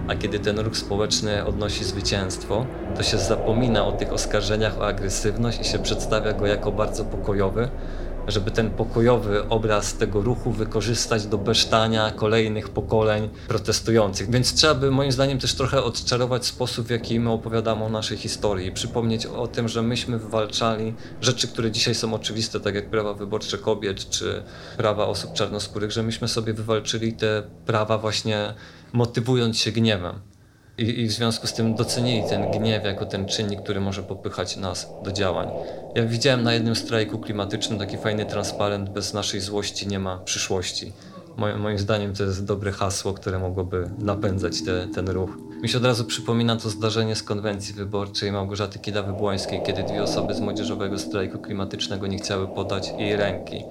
A 0.08 0.14
kiedy 0.14 0.38
ten 0.38 0.58
ruch 0.58 0.76
społeczny 0.76 1.44
odnosi 1.44 1.84
zwycięstwo, 1.84 2.66
to 2.96 3.02
się 3.02 3.18
zapomina 3.18 3.86
o 3.86 3.92
tych 3.92 4.12
oskarżeniach 4.12 4.78
o 4.78 4.86
agresywność 4.86 5.60
i 5.60 5.64
się 5.64 5.78
przedstawia 5.78 6.32
go 6.32 6.46
jako 6.46 6.72
bardzo 6.72 7.04
pokojowy, 7.04 7.68
żeby 8.28 8.50
ten 8.50 8.70
pokojowy 8.70 9.48
obraz 9.48 9.94
tego 9.94 10.20
ruchu 10.20 10.52
wykorzystać 10.52 11.26
do 11.26 11.38
besztania 11.38 12.10
kolejnych 12.10 12.68
pokoleń 12.68 13.28
protestujących. 13.48 14.30
Więc 14.30 14.54
trzeba 14.54 14.74
by 14.74 14.90
moim 14.90 15.12
zdaniem 15.12 15.38
też 15.38 15.54
trochę 15.54 15.82
odczarować 15.82 16.46
sposób, 16.46 16.86
w 16.86 16.90
jaki 16.90 17.20
my 17.20 17.30
opowiadamy 17.30 17.84
o 17.84 17.88
naszej 17.88 18.16
historii. 18.18 18.72
Przypomnieć 18.72 19.26
o 19.26 19.46
tym, 19.46 19.68
że 19.68 19.82
myśmy 19.82 20.18
wywalczali 20.18 20.94
rzeczy, 21.20 21.48
które 21.48 21.70
dzisiaj 21.70 21.94
są 21.94 22.14
oczywiste, 22.14 22.60
tak 22.60 22.74
jak 22.74 22.90
prawa 22.90 23.14
wyborcze 23.14 23.58
kobiet 23.58 24.10
czy 24.10 24.42
prawa 24.76 25.06
osób 25.06 25.32
czarnoskórych, 25.32 25.90
że 25.90 26.02
myśmy 26.02 26.28
sobie 26.28 26.54
wywalczyli 26.54 27.12
te 27.12 27.42
prawa 27.66 27.98
właśnie 27.98 28.54
motywując 28.92 29.58
się 29.58 29.72
gniewem. 29.72 30.31
I, 30.78 31.00
I, 31.00 31.06
w 31.06 31.12
związku 31.12 31.46
z 31.46 31.52
tym 31.52 31.74
docenili 31.74 32.28
ten 32.28 32.50
gniew 32.50 32.84
jako 32.84 33.06
ten 33.06 33.26
czynnik, 33.26 33.62
który 33.62 33.80
może 33.80 34.02
popychać 34.02 34.56
nas 34.56 34.90
do 35.04 35.12
działań. 35.12 35.48
Ja 35.94 36.04
widziałem 36.04 36.42
na 36.42 36.54
jednym 36.54 36.76
strajku 36.76 37.18
klimatycznym 37.18 37.78
taki 37.78 37.96
fajny 37.96 38.26
transparent: 38.26 38.90
bez 38.90 39.14
naszej 39.14 39.40
złości 39.40 39.88
nie 39.88 39.98
ma 39.98 40.18
przyszłości. 40.18 40.92
Moim, 41.36 41.78
zdaniem 41.78 42.14
to 42.14 42.22
jest 42.22 42.44
dobre 42.44 42.72
hasło, 42.72 43.14
które 43.14 43.38
mogłoby 43.38 43.90
napędzać 43.98 44.62
te, 44.62 44.86
ten 44.94 45.08
ruch. 45.08 45.30
Mi 45.62 45.68
się 45.68 45.78
od 45.78 45.84
razu 45.84 46.04
przypomina 46.04 46.56
to 46.56 46.70
zdarzenie 46.70 47.16
z 47.16 47.22
konwencji 47.22 47.74
wyborczej 47.74 48.32
Małgorzaty 48.32 48.78
Kidawy-Błońskiej, 48.78 49.62
kiedy 49.62 49.82
dwie 49.82 50.02
osoby 50.02 50.34
z 50.34 50.40
młodzieżowego 50.40 50.98
strajku 50.98 51.38
klimatycznego 51.38 52.06
nie 52.06 52.18
chciały 52.18 52.48
podać 52.48 52.92
jej 52.98 53.16
ręki. 53.16 53.64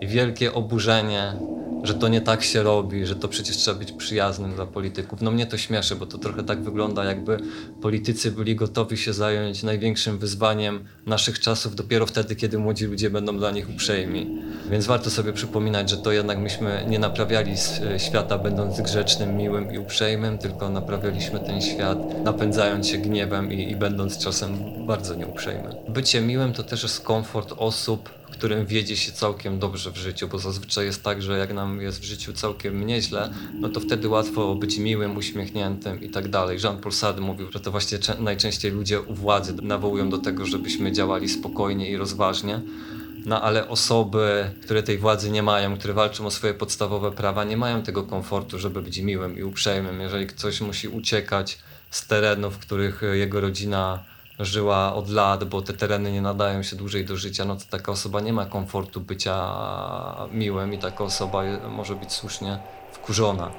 I 0.00 0.06
wielkie 0.06 0.52
oburzenie 0.52 1.36
że 1.82 1.94
to 1.94 2.08
nie 2.08 2.20
tak 2.20 2.42
się 2.42 2.62
robi, 2.62 3.06
że 3.06 3.16
to 3.16 3.28
przecież 3.28 3.56
trzeba 3.56 3.78
być 3.78 3.92
przyjaznym 3.92 4.54
dla 4.54 4.66
polityków. 4.66 5.22
No 5.22 5.30
mnie 5.30 5.46
to 5.46 5.58
śmieszy, 5.58 5.96
bo 5.96 6.06
to 6.06 6.18
trochę 6.18 6.42
tak 6.42 6.62
wygląda, 6.62 7.04
jakby 7.04 7.38
politycy 7.82 8.30
byli 8.30 8.56
gotowi 8.56 8.96
się 8.96 9.12
zająć 9.12 9.62
największym 9.62 10.18
wyzwaniem 10.18 10.84
naszych 11.06 11.40
czasów 11.40 11.74
dopiero 11.74 12.06
wtedy, 12.06 12.36
kiedy 12.36 12.58
młodzi 12.58 12.86
ludzie 12.86 13.10
będą 13.10 13.38
dla 13.38 13.50
nich 13.50 13.70
uprzejmi. 13.70 14.42
Więc 14.70 14.86
warto 14.86 15.10
sobie 15.10 15.32
przypominać, 15.32 15.90
że 15.90 15.96
to 15.96 16.12
jednak 16.12 16.38
myśmy 16.38 16.84
nie 16.88 16.98
naprawiali 16.98 17.52
świata 17.98 18.38
będąc 18.38 18.80
grzecznym, 18.80 19.36
miłym 19.36 19.72
i 19.72 19.78
uprzejmym, 19.78 20.38
tylko 20.38 20.70
naprawialiśmy 20.70 21.40
ten 21.40 21.60
świat 21.60 22.24
napędzając 22.24 22.88
się 22.88 22.98
gniewem 22.98 23.52
i, 23.52 23.70
i 23.70 23.76
będąc 23.76 24.18
czasem 24.18 24.58
bardzo 24.86 25.14
nieuprzejmym. 25.14 25.72
Bycie 25.88 26.20
miłym 26.20 26.52
to 26.52 26.62
też 26.62 26.82
jest 26.82 27.00
komfort 27.00 27.54
osób, 27.56 28.19
którym 28.40 28.66
wiedzie 28.66 28.96
się 28.96 29.12
całkiem 29.12 29.58
dobrze 29.58 29.92
w 29.92 29.96
życiu, 29.96 30.28
bo 30.28 30.38
zazwyczaj 30.38 30.86
jest 30.86 31.02
tak, 31.02 31.22
że 31.22 31.38
jak 31.38 31.52
nam 31.52 31.80
jest 31.80 32.00
w 32.00 32.04
życiu 32.04 32.32
całkiem 32.32 32.86
nieźle, 32.86 33.30
no 33.54 33.68
to 33.68 33.80
wtedy 33.80 34.08
łatwo 34.08 34.54
być 34.54 34.78
miłym, 34.78 35.16
uśmiechniętym 35.16 36.02
i 36.02 36.08
tak 36.08 36.28
dalej. 36.28 36.58
Jean-Paul 36.64 36.92
Sartre 36.92 37.22
mówił, 37.22 37.52
że 37.52 37.60
to 37.60 37.70
właśnie 37.70 37.98
najczęściej 38.18 38.70
ludzie 38.72 39.00
u 39.00 39.14
władzy 39.14 39.54
nawołują 39.62 40.10
do 40.10 40.18
tego, 40.18 40.46
żebyśmy 40.46 40.92
działali 40.92 41.28
spokojnie 41.28 41.90
i 41.90 41.96
rozważnie. 41.96 42.60
No 43.26 43.42
ale 43.42 43.68
osoby, 43.68 44.50
które 44.62 44.82
tej 44.82 44.98
władzy 44.98 45.30
nie 45.30 45.42
mają, 45.42 45.76
które 45.76 45.94
walczą 45.94 46.26
o 46.26 46.30
swoje 46.30 46.54
podstawowe 46.54 47.12
prawa, 47.12 47.44
nie 47.44 47.56
mają 47.56 47.82
tego 47.82 48.02
komfortu, 48.02 48.58
żeby 48.58 48.82
być 48.82 48.98
miłym 48.98 49.38
i 49.38 49.42
uprzejmym. 49.42 50.00
Jeżeli 50.00 50.26
ktoś 50.26 50.60
musi 50.60 50.88
uciekać 50.88 51.58
z 51.90 52.06
terenów, 52.06 52.54
w 52.54 52.58
których 52.58 53.02
jego 53.12 53.40
rodzina 53.40 54.04
żyła 54.40 54.94
od 54.94 55.08
lat, 55.08 55.44
bo 55.44 55.62
te 55.62 55.72
tereny 55.72 56.12
nie 56.12 56.22
nadają 56.22 56.62
się 56.62 56.76
dłużej 56.76 57.04
do 57.04 57.16
życia, 57.16 57.44
no 57.44 57.56
to 57.56 57.62
taka 57.70 57.92
osoba 57.92 58.20
nie 58.20 58.32
ma 58.32 58.46
komfortu 58.46 59.00
bycia 59.00 59.54
miłym 60.32 60.74
i 60.74 60.78
taka 60.78 61.04
osoba 61.04 61.42
może 61.68 61.96
być 61.96 62.12
słusznie 62.12 62.58
wkurzona. 62.92 63.50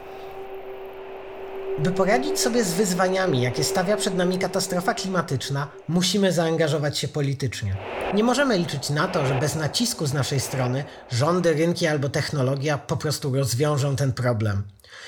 By 1.80 1.92
poradzić 1.92 2.40
sobie 2.40 2.64
z 2.64 2.74
wyzwaniami, 2.74 3.42
jakie 3.42 3.64
stawia 3.64 3.98
przed 3.98 4.16
nami 4.16 4.40
katastrofa 4.40 4.94
klimatyczna, 4.94 5.68
musimy 5.88 6.32
zaangażować 6.32 6.98
się 6.98 7.08
politycznie. 7.08 7.76
Nie 8.14 8.24
możemy 8.24 8.58
liczyć 8.58 8.90
na 8.90 9.08
to, 9.08 9.26
że 9.26 9.36
bez 9.36 9.56
nacisku 9.56 10.06
z 10.06 10.14
naszej 10.14 10.40
strony 10.40 10.84
rządy, 11.12 11.54
rynki 11.54 11.88
albo 11.88 12.10
technologia 12.10 12.78
po 12.78 12.98
prostu 12.98 13.36
rozwiążą 13.36 13.96
ten 13.96 14.14
problem. 14.14 14.64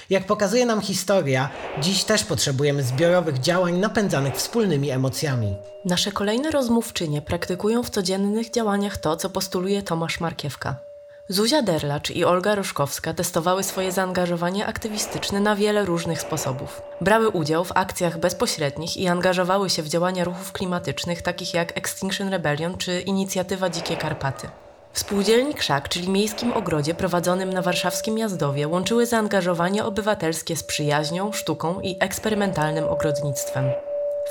Jak 0.10 0.26
pokazuje 0.26 0.66
nam 0.66 0.82
historia, 0.82 1.50
dziś 1.82 2.04
też 2.04 2.24
potrzebujemy 2.24 2.84
zbiorowych 2.84 3.40
działań 3.40 3.78
napędzanych 3.78 4.36
wspólnymi 4.36 4.90
emocjami. 4.90 5.56
Nasze 5.86 6.12
kolejne 6.12 6.52
rozmówczynie 6.52 7.22
praktykują 7.22 7.84
w 7.84 7.90
codziennych 7.90 8.52
działaniach 8.52 8.98
to, 8.98 9.18
co 9.18 9.30
postuluje 9.30 9.84
Tomasz 9.84 10.20
Markiewka. 10.20 10.76
Zuzia 11.30 11.62
Derlacz 11.62 12.10
i 12.12 12.26
Olga 12.26 12.56
Roszkowska 12.56 13.14
testowały 13.14 13.64
swoje 13.64 13.92
zaangażowanie 13.92 14.66
aktywistyczne 14.66 15.40
na 15.40 15.56
wiele 15.56 15.86
różnych 15.86 16.22
sposobów. 16.22 16.82
Brały 17.02 17.30
udział 17.30 17.66
w 17.66 17.72
akcjach 17.72 18.20
bezpośrednich 18.20 18.98
i 18.98 19.08
angażowały 19.08 19.70
się 19.70 19.84
w 19.84 19.88
działania 19.88 20.24
ruchów 20.24 20.52
klimatycznych 20.52 21.22
takich 21.22 21.54
jak 21.54 21.78
Extinction 21.78 22.30
Rebellion 22.30 22.78
czy 22.78 23.02
inicjatywa 23.02 23.70
Dzikie 23.70 23.98
Karpaty. 23.98 24.48
W 24.94 25.00
spółdzielni 25.00 25.54
Krzak, 25.54 25.90
czyli 25.90 26.10
miejskim 26.10 26.54
ogrodzie 26.54 26.94
prowadzonym 26.94 27.54
na 27.54 27.62
warszawskim 27.62 28.18
Jazdowie, 28.18 28.68
łączyły 28.68 29.06
zaangażowanie 29.06 29.86
obywatelskie 29.86 30.56
z 30.56 30.64
przyjaźnią, 30.64 31.32
sztuką 31.32 31.82
i 31.82 31.98
eksperymentalnym 32.00 32.88
ogrodnictwem. 32.88 33.66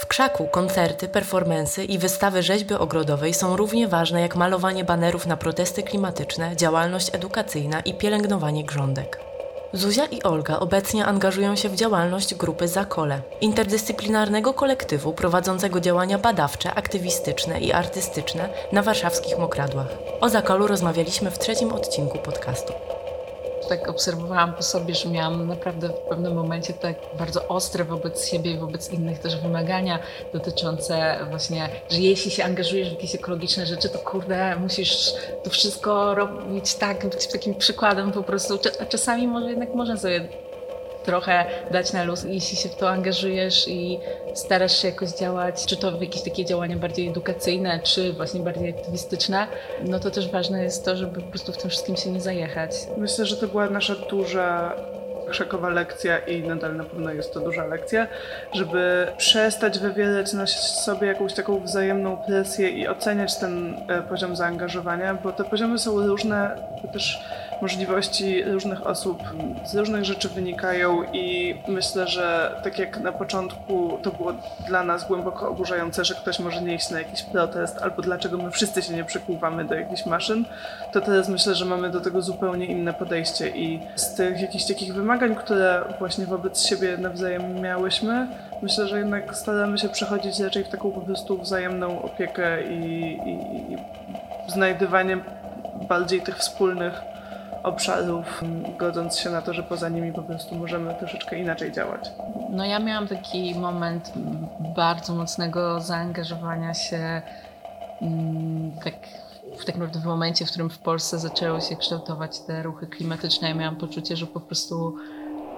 W 0.01 0.07
Krzaku 0.07 0.47
koncerty, 0.47 1.09
performensy 1.09 1.85
i 1.85 1.99
wystawy 1.99 2.43
rzeźby 2.43 2.75
ogrodowej 2.75 3.35
są 3.35 3.57
równie 3.57 3.89
ważne 3.89 4.21
jak 4.21 4.37
malowanie 4.37 4.85
banerów 4.85 5.27
na 5.27 5.37
protesty 5.37 5.83
klimatyczne, 5.83 6.57
działalność 6.57 7.15
edukacyjna 7.15 7.81
i 7.81 7.95
pielęgnowanie 7.95 8.65
grządek. 8.65 9.32
Zuzia 9.75 10.07
i 10.07 10.23
Olga 10.23 10.61
obecnie 10.61 11.05
angażują 11.05 11.57
się 11.57 11.69
w 11.69 11.77
działalność 11.77 12.35
grupy 12.35 12.69
Zakole, 12.69 13.21
interdyscyplinarnego 13.41 14.55
kolektywu 14.55 15.13
prowadzącego 15.13 15.81
działania 15.81 16.19
badawcze, 16.19 16.75
aktywistyczne 16.75 17.61
i 17.61 17.73
artystyczne 17.73 18.49
na 18.73 18.83
warszawskich 18.83 19.39
mokradłach. 19.39 19.89
O 20.21 20.29
Zakolu 20.29 20.67
rozmawialiśmy 20.67 21.31
w 21.31 21.39
trzecim 21.39 21.73
odcinku 21.73 22.19
podcastu 22.19 22.73
tak 23.77 23.89
obserwowałam 23.89 24.55
po 24.55 24.63
sobie, 24.63 24.95
że 24.95 25.09
miałam 25.09 25.47
naprawdę 25.47 25.89
w 25.89 26.09
pewnym 26.09 26.35
momencie 26.35 26.73
tak 26.73 26.97
bardzo 27.19 27.49
ostre 27.49 27.85
wobec 27.85 28.27
siebie 28.29 28.51
i 28.51 28.59
wobec 28.59 28.93
innych 28.93 29.19
też 29.19 29.37
wymagania 29.37 29.99
dotyczące 30.33 31.19
właśnie, 31.31 31.69
że 31.91 31.99
jeśli 31.99 32.31
się 32.31 32.45
angażujesz 32.45 32.89
w 32.89 32.93
jakieś 32.93 33.15
ekologiczne 33.15 33.67
rzeczy, 33.67 33.89
to 33.89 33.99
kurde, 33.99 34.57
musisz 34.57 35.13
to 35.45 35.51
wszystko 35.51 36.15
robić 36.15 36.75
tak, 36.75 37.07
być 37.07 37.27
takim 37.27 37.55
przykładem 37.55 38.13
po 38.13 38.23
prostu. 38.23 38.59
Czasami 38.89 39.29
może 39.29 39.51
jednak 39.51 39.75
można 39.75 39.97
sobie 39.97 40.29
trochę 41.05 41.45
dać 41.71 41.93
na 41.93 42.05
luz, 42.05 42.25
jeśli 42.25 42.57
się 42.57 42.69
w 42.69 42.75
to 42.75 42.91
angażujesz 42.91 43.69
i 43.69 43.99
starasz 44.35 44.83
się 44.83 44.89
jakoś 44.89 45.11
działać, 45.11 45.67
czy 45.67 45.77
to 45.77 45.93
w 45.93 46.01
jakieś 46.01 46.23
takie 46.23 46.45
działania 46.45 46.77
bardziej 46.77 47.09
edukacyjne, 47.09 47.81
czy 47.83 48.13
właśnie 48.13 48.41
bardziej 48.41 48.71
aktywistyczne, 48.71 49.47
no 49.85 49.99
to 49.99 50.11
też 50.11 50.31
ważne 50.31 50.63
jest 50.63 50.85
to, 50.85 50.97
żeby 50.97 51.21
po 51.21 51.27
prostu 51.27 51.53
w 51.53 51.59
tym 51.59 51.71
wszystkim 51.71 51.97
się 51.97 52.11
nie 52.11 52.21
zajechać. 52.21 52.71
Myślę, 52.97 53.27
że 53.27 53.37
to 53.37 53.49
była 53.49 53.71
nasza 53.71 53.95
duża 53.95 54.77
krzakowa 55.33 55.69
lekcja 55.69 56.19
i 56.19 56.43
nadal 56.43 56.77
na 56.77 56.85
pewno 56.85 57.13
jest 57.13 57.35
to 57.35 57.41
duża 57.41 57.67
lekcja, 57.67 58.07
żeby 58.53 59.07
przestać 59.17 59.79
wywierać 59.79 60.33
na 60.33 60.47
sobie 60.47 61.07
jakąś 61.07 61.35
taką 61.35 61.61
wzajemną 61.61 62.17
presję 62.17 62.69
i 62.69 62.89
oceniać 62.89 63.37
ten 63.37 63.77
e, 63.89 64.03
poziom 64.03 64.37
zaangażowania, 64.37 65.15
bo 65.15 65.33
te 65.33 65.45
poziomy 65.45 65.79
są 65.79 66.07
różne, 66.07 66.57
też 66.93 67.21
możliwości 67.63 68.45
różnych 68.45 68.87
osób 68.87 69.23
z 69.65 69.75
różnych 69.75 70.05
rzeczy 70.05 70.29
wynikają 70.29 71.03
i 71.13 71.55
myślę, 71.69 72.09
że 72.09 72.55
tak 72.65 72.79
jak 72.79 73.01
na 73.01 73.13
początku 73.13 73.99
to 74.03 74.11
było 74.11 74.33
dla 74.67 74.85
nas 74.85 75.09
głęboko 75.09 75.49
oburzające, 75.49 76.05
że 76.05 76.15
ktoś 76.15 76.39
może 76.39 76.63
nie 76.63 76.75
iść 76.75 76.91
na 76.91 76.99
jakiś 76.99 77.23
protest 77.23 77.83
albo 77.83 78.03
dlaczego 78.03 78.39
my 78.39 78.51
wszyscy 78.51 78.83
się 78.83 78.95
nie 78.95 79.05
przykuwamy 79.05 79.65
do 79.65 79.75
jakichś 79.75 80.07
maszyn, 80.07 80.45
to 80.93 81.01
teraz 81.01 81.29
myślę, 81.29 81.55
że 81.55 81.65
mamy 81.65 81.91
do 81.91 82.01
tego 82.01 82.23
zupełnie 82.23 82.67
inne 82.67 82.95
podejście 82.95 83.49
i 83.49 83.81
z 83.97 84.15
tych 84.15 84.41
jakichś 84.41 84.65
takich 84.65 84.95
wymagań, 84.95 85.35
które 85.35 85.85
właśnie 85.99 86.27
wobec 86.27 86.67
siebie 86.67 86.97
nawzajem 86.99 87.61
miałyśmy, 87.61 88.27
myślę, 88.63 88.89
że 88.89 88.99
jednak 88.99 89.37
staramy 89.37 89.79
się 89.79 89.89
przechodzić 89.89 90.41
raczej 90.41 90.65
w 90.65 90.69
taką 90.69 90.91
po 90.91 91.01
prostu 91.01 91.39
wzajemną 91.39 92.03
opiekę 92.03 92.63
i, 92.63 93.13
i, 93.13 93.33
i 93.73 93.77
znajdywanie 94.49 95.19
bardziej 95.89 96.21
tych 96.21 96.39
wspólnych 96.39 97.12
obszarów, 97.63 98.43
godząc 98.79 99.19
się 99.19 99.31
na 99.31 99.43
to, 99.43 99.55
że 99.55 99.63
poza 99.63 99.89
nimi 99.89 100.13
po 100.13 100.23
prostu 100.23 100.55
możemy 100.55 100.95
troszeczkę 100.95 101.39
inaczej 101.39 101.73
działać. 101.73 102.11
No 102.51 102.65
ja 102.65 102.79
miałam 102.79 103.09
taki 103.09 103.55
moment 103.55 104.13
bardzo 104.77 105.15
mocnego 105.15 105.81
zaangażowania 105.81 106.75
się 106.75 107.23
mm, 108.03 108.73
tak 108.85 108.95
w 109.59 109.65
tak 109.65 109.75
naprawdę 109.75 110.01
w 110.01 110.05
momencie, 110.05 110.47
w 110.47 110.49
którym 110.49 110.71
w 110.71 110.79
Polsce 110.79 111.19
zaczęły 111.19 111.61
się 111.61 111.77
kształtować 111.77 112.41
te 112.41 112.63
ruchy 112.63 112.87
klimatyczne, 112.87 113.49
ja 113.49 113.55
miałam 113.55 113.77
poczucie, 113.77 114.17
że 114.17 114.27
po 114.27 114.41
prostu 114.41 114.97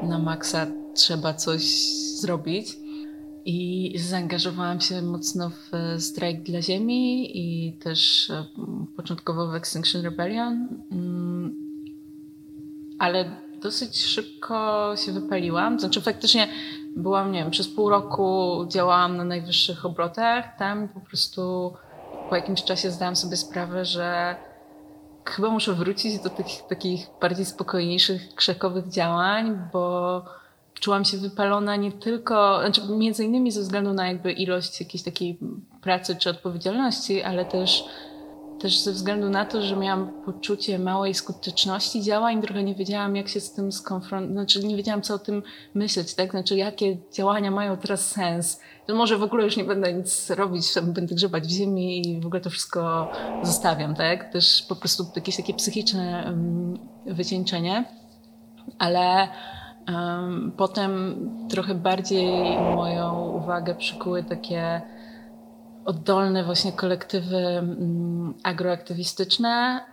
na 0.03 0.19
maksa 0.19 0.67
trzeba 0.95 1.35
coś 1.35 1.63
zrobić. 2.21 2.77
I 3.47 3.95
zaangażowałam 3.99 4.81
się 4.81 5.03
mocno 5.03 5.51
w 5.51 6.03
strajk 6.03 6.43
dla 6.43 6.63
ziemi 6.63 7.31
i 7.39 7.73
też 7.73 8.31
e, 8.31 8.45
początkowo 8.97 9.47
w 9.47 9.55
Extinction 9.55 10.03
Rebellion, 10.03 10.69
mm, 10.93 11.14
ale 13.05 13.25
dosyć 13.63 14.05
szybko 14.05 14.93
się 14.97 15.13
wypaliłam. 15.13 15.81
Znaczy 15.81 16.01
faktycznie 16.01 16.49
byłam, 16.97 17.33
nie 17.33 17.39
wiem, 17.39 17.51
przez 17.51 17.69
pół 17.69 17.89
roku 17.89 18.59
działałam 18.69 19.17
na 19.17 19.25
najwyższych 19.25 19.87
obrotach. 19.87 20.45
Tam 20.59 20.89
po 20.89 21.01
prostu 21.01 21.73
po 22.31 22.37
jakimś 22.37 22.65
czasie 22.65 22.91
zdałam 22.91 23.17
sobie 23.17 23.37
sprawę, 23.37 23.85
że 23.85 24.37
chyba 25.25 25.49
muszę 25.49 25.75
wrócić 25.75 26.19
do 26.19 26.31
tych 26.31 26.47
takich 26.69 27.07
bardziej 27.21 27.45
spokojniejszych, 27.45 28.35
krzekowych 28.35 28.89
działań, 28.89 29.59
bo 29.73 30.25
czułam 30.75 31.05
się 31.05 31.19
wypalona 31.19 31.77
nie 31.77 31.93
tylko, 31.93 32.61
znaczy 32.61 32.81
między 32.89 33.25
innymi 33.25 33.53
ze 33.53 33.61
względu 33.61 33.93
na 33.93 34.09
jakby 34.09 34.33
ilość 34.33 34.81
jakiejś 34.81 35.05
takiej 35.05 35.39
pracy 35.83 36.17
czy 36.17 36.31
odpowiedzialności, 36.31 37.23
ale 37.23 37.45
też, 37.45 37.85
też 38.65 38.79
ze 38.79 38.93
względu 38.93 39.31
na 39.31 39.45
to, 39.45 39.63
że 39.63 39.77
miałam 39.77 40.09
poczucie 40.25 40.79
małej 40.79 41.15
skuteczności 41.15 42.03
działań, 42.03 42.43
trochę 42.43 42.63
nie 42.63 42.75
wiedziałam, 42.75 43.17
jak 43.17 43.29
się 43.29 43.41
z 43.41 43.53
tym 43.53 43.73
skonfrontować, 43.73 44.33
znaczy 44.33 44.67
nie 44.67 44.77
wiedziałam, 44.77 45.03
co 45.03 45.15
o 45.15 45.19
tym 45.19 45.43
myśleć, 45.75 46.15
tak? 46.15 46.31
Znaczy, 46.31 46.57
jakie 46.57 46.97
działania 47.13 47.51
mają 47.51 47.77
teraz 47.77 48.11
sens. 48.11 48.61
To 48.87 48.95
może 48.95 49.19
w 49.19 49.23
ogóle 49.23 49.45
już 49.45 49.57
nie 49.57 49.65
będę 49.65 49.93
nic 49.93 50.31
robić, 50.31 50.67
będę 50.83 51.15
grzebać 51.15 51.47
w 51.47 51.51
ziemi 51.51 52.09
i 52.09 52.21
w 52.21 52.27
ogóle 52.27 52.41
to 52.41 52.51
wszystko 52.51 53.11
zostawiam, 53.43 53.95
tak? 53.95 54.33
Też 54.33 54.63
po 54.69 54.77
prostu 54.77 55.07
jakieś 55.17 55.37
takie 55.37 55.55
psychiczne 55.55 56.25
um, 56.27 56.79
wycieńczenie, 57.07 57.85
ale 58.79 59.29
Potem 60.57 61.17
trochę 61.51 61.75
bardziej 61.75 62.59
moją 62.59 63.31
uwagę 63.31 63.75
przykuły 63.75 64.25
takie 64.25 64.83
oddolne 65.85 66.45
właśnie 66.45 66.73
kolektywy 66.73 67.37
mm, 67.37 68.35
agroaktywistyczne. 68.43 69.85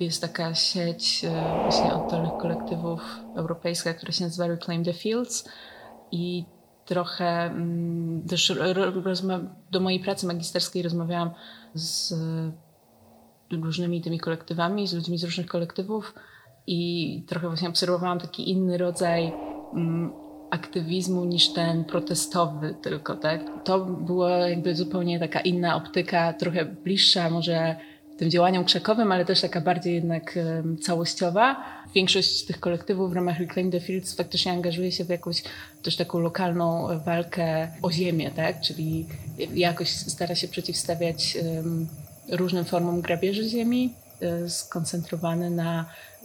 Jest 0.00 0.22
taka 0.22 0.54
sieć 0.54 1.24
e, 1.24 1.60
właśnie 1.62 1.94
oddolnych 1.94 2.32
kolektywów 2.32 3.00
europejska, 3.36 3.94
która 3.94 4.12
się 4.12 4.24
nazywa 4.24 4.46
Reclaim 4.46 4.84
the 4.84 4.92
Fields 4.92 5.48
i 6.12 6.44
trochę 6.84 7.44
mm, 7.44 8.22
też 8.28 8.52
do 9.70 9.80
mojej 9.80 10.00
pracy 10.00 10.26
magisterskiej 10.26 10.82
rozmawiałam 10.82 11.30
z 11.74 12.14
różnymi 13.52 14.00
tymi 14.00 14.20
kolektywami, 14.20 14.86
z 14.86 14.94
ludźmi 14.94 15.18
z 15.18 15.24
różnych 15.24 15.46
kolektywów 15.46 16.14
i 16.66 17.22
trochę 17.28 17.48
właśnie 17.48 17.68
obserwowałam 17.68 18.18
taki 18.18 18.50
inny 18.50 18.78
rodzaj 18.78 19.32
mm, 19.74 20.23
aktywizmu 20.54 21.24
niż 21.24 21.52
ten 21.52 21.84
protestowy 21.84 22.74
tylko, 22.82 23.16
tak? 23.16 23.40
To 23.64 23.78
była 23.84 24.30
jakby 24.30 24.74
zupełnie 24.74 25.18
taka 25.18 25.40
inna 25.40 25.76
optyka, 25.76 26.32
trochę 26.32 26.64
bliższa 26.64 27.30
może 27.30 27.76
tym 28.16 28.30
działaniom 28.30 28.64
krzakowym, 28.64 29.12
ale 29.12 29.24
też 29.24 29.40
taka 29.40 29.60
bardziej 29.60 29.94
jednak 29.94 30.38
całościowa. 30.82 31.64
Większość 31.94 32.44
tych 32.44 32.60
kolektywów 32.60 33.10
w 33.10 33.12
ramach 33.12 33.38
Reclaim 33.38 33.70
the 33.70 33.80
Fields 33.80 34.14
faktycznie 34.16 34.52
angażuje 34.52 34.92
się 34.92 35.04
w 35.04 35.08
jakąś 35.08 35.42
też 35.82 35.96
taką 35.96 36.18
lokalną 36.18 36.88
walkę 37.04 37.68
o 37.82 37.92
ziemię, 37.92 38.30
tak? 38.30 38.60
Czyli 38.60 39.06
jakoś 39.54 39.88
stara 39.90 40.34
się 40.34 40.48
przeciwstawiać 40.48 41.38
różnym 42.28 42.64
formom 42.64 43.00
grabieży 43.00 43.48
ziemi, 43.48 43.94
e, 44.20 44.50
skoncentrowany 44.50 45.50
na 45.50 45.84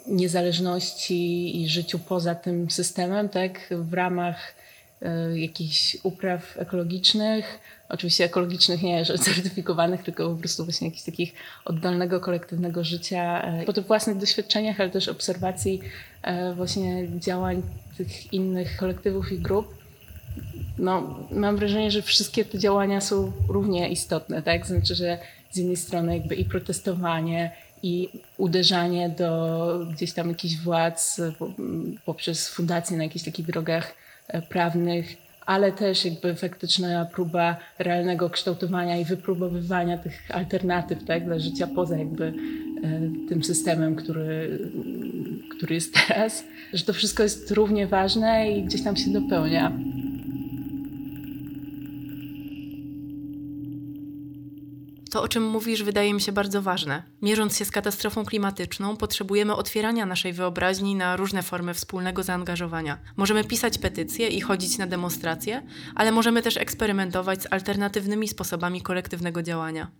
niezależności 0.10 1.62
i 1.62 1.70
życiu 1.70 2.00
poza 2.00 2.36
tym 2.36 2.72
systemem, 2.72 3.30
tak, 3.30 3.60
w 3.72 3.94
ramach 3.94 4.56
y, 5.02 5.40
jakichś 5.40 5.98
upraw 6.04 6.58
ekologicznych, 6.58 7.60
oczywiście 7.90 8.26
ekologicznych 8.26 8.84
nie 8.84 9.06
że 9.06 9.18
certyfikowanych, 9.28 10.04
tylko 10.04 10.30
po 10.30 10.36
prostu 10.36 10.64
właśnie 10.64 10.88
jakichś 10.88 11.06
takich 11.06 11.34
oddolnego, 11.66 12.20
kolektywnego 12.20 12.84
życia, 12.84 13.52
y, 13.62 13.66
po 13.66 13.74
tych 13.74 13.88
własnych 13.88 14.18
doświadczeniach, 14.18 14.80
ale 14.80 14.90
też 14.90 15.08
obserwacji 15.08 15.82
y, 16.52 16.56
właśnie 16.56 17.08
działań 17.20 17.62
tych 17.98 18.34
innych 18.34 18.78
kolektywów 18.78 19.32
i 19.32 19.40
grup. 19.40 19.80
No, 20.78 21.20
mam 21.32 21.58
wrażenie, 21.58 21.92
że 21.92 22.02
wszystkie 22.02 22.46
te 22.46 22.60
działania 22.60 23.02
są 23.02 23.32
równie 23.48 23.90
istotne, 23.90 24.42
tak? 24.42 24.68
Znaczy, 24.68 24.96
że 24.96 25.18
z 25.52 25.58
jednej 25.58 25.78
strony 25.78 26.18
jakby 26.18 26.36
i 26.36 26.46
protestowanie, 26.46 27.52
i 27.84 28.10
uderzanie 28.38 29.10
do 29.10 29.80
gdzieś 29.94 30.14
tam 30.14 30.30
jakichś 30.30 30.56
władz 30.58 31.22
poprzez 32.06 32.50
fundacje 32.50 32.98
na 32.98 33.04
jakichś 33.04 33.26
takich 33.26 33.46
drogach 33.46 33.96
e, 34.28 34.42
prawnych, 34.42 35.18
ale 35.46 35.72
też 35.72 36.06
jakby 36.06 36.36
faktyczna 36.36 37.06
próba 37.06 37.58
realnego 37.80 38.30
kształtowania 38.30 38.98
i 38.98 39.06
wypróbowywania 39.06 39.98
tych 39.98 40.32
alternatyw 40.34 41.06
tak, 41.06 41.26
dla 41.26 41.40
życia 41.40 41.68
poza 41.76 41.98
jakby 41.98 42.26
e, 42.26 42.32
tym 43.30 43.44
systemem, 43.44 43.96
który, 43.96 44.60
który 45.58 45.76
jest 45.76 45.94
teraz, 46.08 46.44
że 46.74 46.84
to 46.84 46.94
wszystko 46.94 47.24
jest 47.24 47.52
równie 47.52 47.88
ważne 47.88 48.52
i 48.52 48.64
gdzieś 48.64 48.84
tam 48.84 48.96
się 48.96 49.12
dopełnia. 49.12 49.72
To, 55.12 55.22
o 55.22 55.28
czym 55.28 55.44
mówisz, 55.44 55.84
wydaje 55.84 56.14
mi 56.14 56.22
się 56.22 56.32
bardzo 56.32 56.62
ważne. 56.62 57.04
Mierząc 57.22 57.58
się 57.58 57.66
z 57.66 57.72
katastrofą 57.72 58.26
klimatyczną, 58.26 58.98
potrzebujemy 58.98 59.56
otwierania 59.56 60.06
naszej 60.06 60.34
wyobraźni 60.34 60.96
na 60.96 61.16
różne 61.16 61.44
formy 61.44 61.74
wspólnego 61.74 62.24
zaangażowania. 62.24 62.98
Możemy 63.18 63.44
pisać 63.44 63.78
petycje 63.78 64.28
i 64.28 64.42
chodzić 64.42 64.78
na 64.78 64.88
demonstracje, 64.88 65.64
ale 65.96 66.12
możemy 66.12 66.42
też 66.42 66.58
eksperymentować 66.58 67.42
z 67.44 67.54
alternatywnymi 67.54 68.28
sposobami 68.28 68.82
kolektywnego 68.82 69.44
działania. 69.44 69.92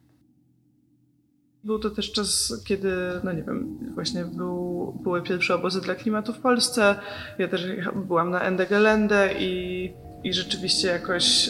Był 1.64 1.80
to 1.80 1.90
też 1.90 2.12
czas, 2.12 2.54
kiedy, 2.66 2.92
no 3.24 3.32
nie 3.32 3.44
wiem, 3.44 3.78
właśnie 3.94 4.26
był, 4.26 4.94
były 5.04 5.22
pierwsze 5.22 5.56
obozy 5.56 5.82
dla 5.82 5.96
klimatu 5.96 6.34
w 6.34 6.40
Polsce. 6.40 6.96
Ja 7.40 7.48
też 7.48 7.68
byłam 7.96 8.30
na 8.30 8.42
Ende 8.42 8.66
Gelände 8.66 9.34
i, 9.40 9.94
i 10.24 10.34
rzeczywiście 10.34 10.88
jakoś 10.88 11.50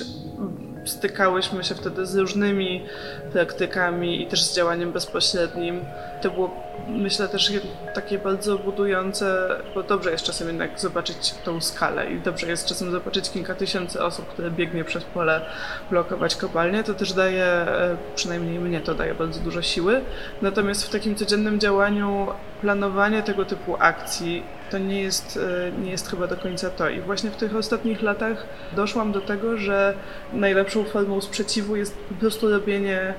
stykałyśmy 0.89 1.63
się 1.63 1.75
wtedy 1.75 2.05
z 2.05 2.15
różnymi 2.15 2.85
praktykami 3.33 4.21
i 4.21 4.27
też 4.27 4.43
z 4.43 4.55
działaniem 4.55 4.91
bezpośrednim. 4.91 5.85
To 6.21 6.31
było, 6.31 6.51
myślę, 6.87 7.27
też 7.27 7.51
takie 7.93 8.19
bardzo 8.19 8.57
budujące, 8.57 9.49
bo 9.75 9.83
dobrze 9.83 10.11
jest 10.11 10.23
czasem 10.23 10.47
jednak 10.47 10.79
zobaczyć 10.79 11.33
tą 11.43 11.61
skalę 11.61 12.11
i 12.11 12.19
dobrze 12.19 12.47
jest 12.47 12.65
czasem 12.65 12.91
zobaczyć 12.91 13.29
kilka 13.29 13.55
tysięcy 13.55 14.03
osób, 14.03 14.27
które 14.27 14.51
biegnie 14.51 14.83
przez 14.83 15.03
pole 15.03 15.41
blokować 15.89 16.35
kopalnię. 16.35 16.83
To 16.83 16.93
też 16.93 17.13
daje, 17.13 17.45
e, 17.45 17.97
przynajmniej 18.15 18.59
mnie 18.59 18.81
to 18.81 18.95
daje 18.95 19.15
bardzo 19.15 19.39
dużo 19.39 19.61
siły. 19.61 20.01
Natomiast 20.41 20.85
w 20.85 20.89
takim 20.89 21.15
codziennym 21.15 21.59
działaniu 21.59 22.27
planowanie 22.61 23.23
tego 23.23 23.45
typu 23.45 23.75
akcji 23.79 24.43
to 24.71 24.77
nie 24.77 25.01
jest, 25.01 25.39
e, 25.67 25.71
nie 25.81 25.91
jest 25.91 26.09
chyba 26.09 26.27
do 26.27 26.37
końca 26.37 26.69
to. 26.69 26.89
I 26.89 27.01
właśnie 27.01 27.29
w 27.29 27.35
tych 27.35 27.55
ostatnich 27.55 28.01
latach 28.01 28.45
doszłam 28.75 29.11
do 29.11 29.21
tego, 29.21 29.57
że 29.57 29.93
najlepszą 30.33 30.83
formą 30.83 31.21
sprzeciwu 31.21 31.75
jest 31.75 31.97
po 31.97 32.13
prostu 32.15 32.49
robienie 32.49 33.13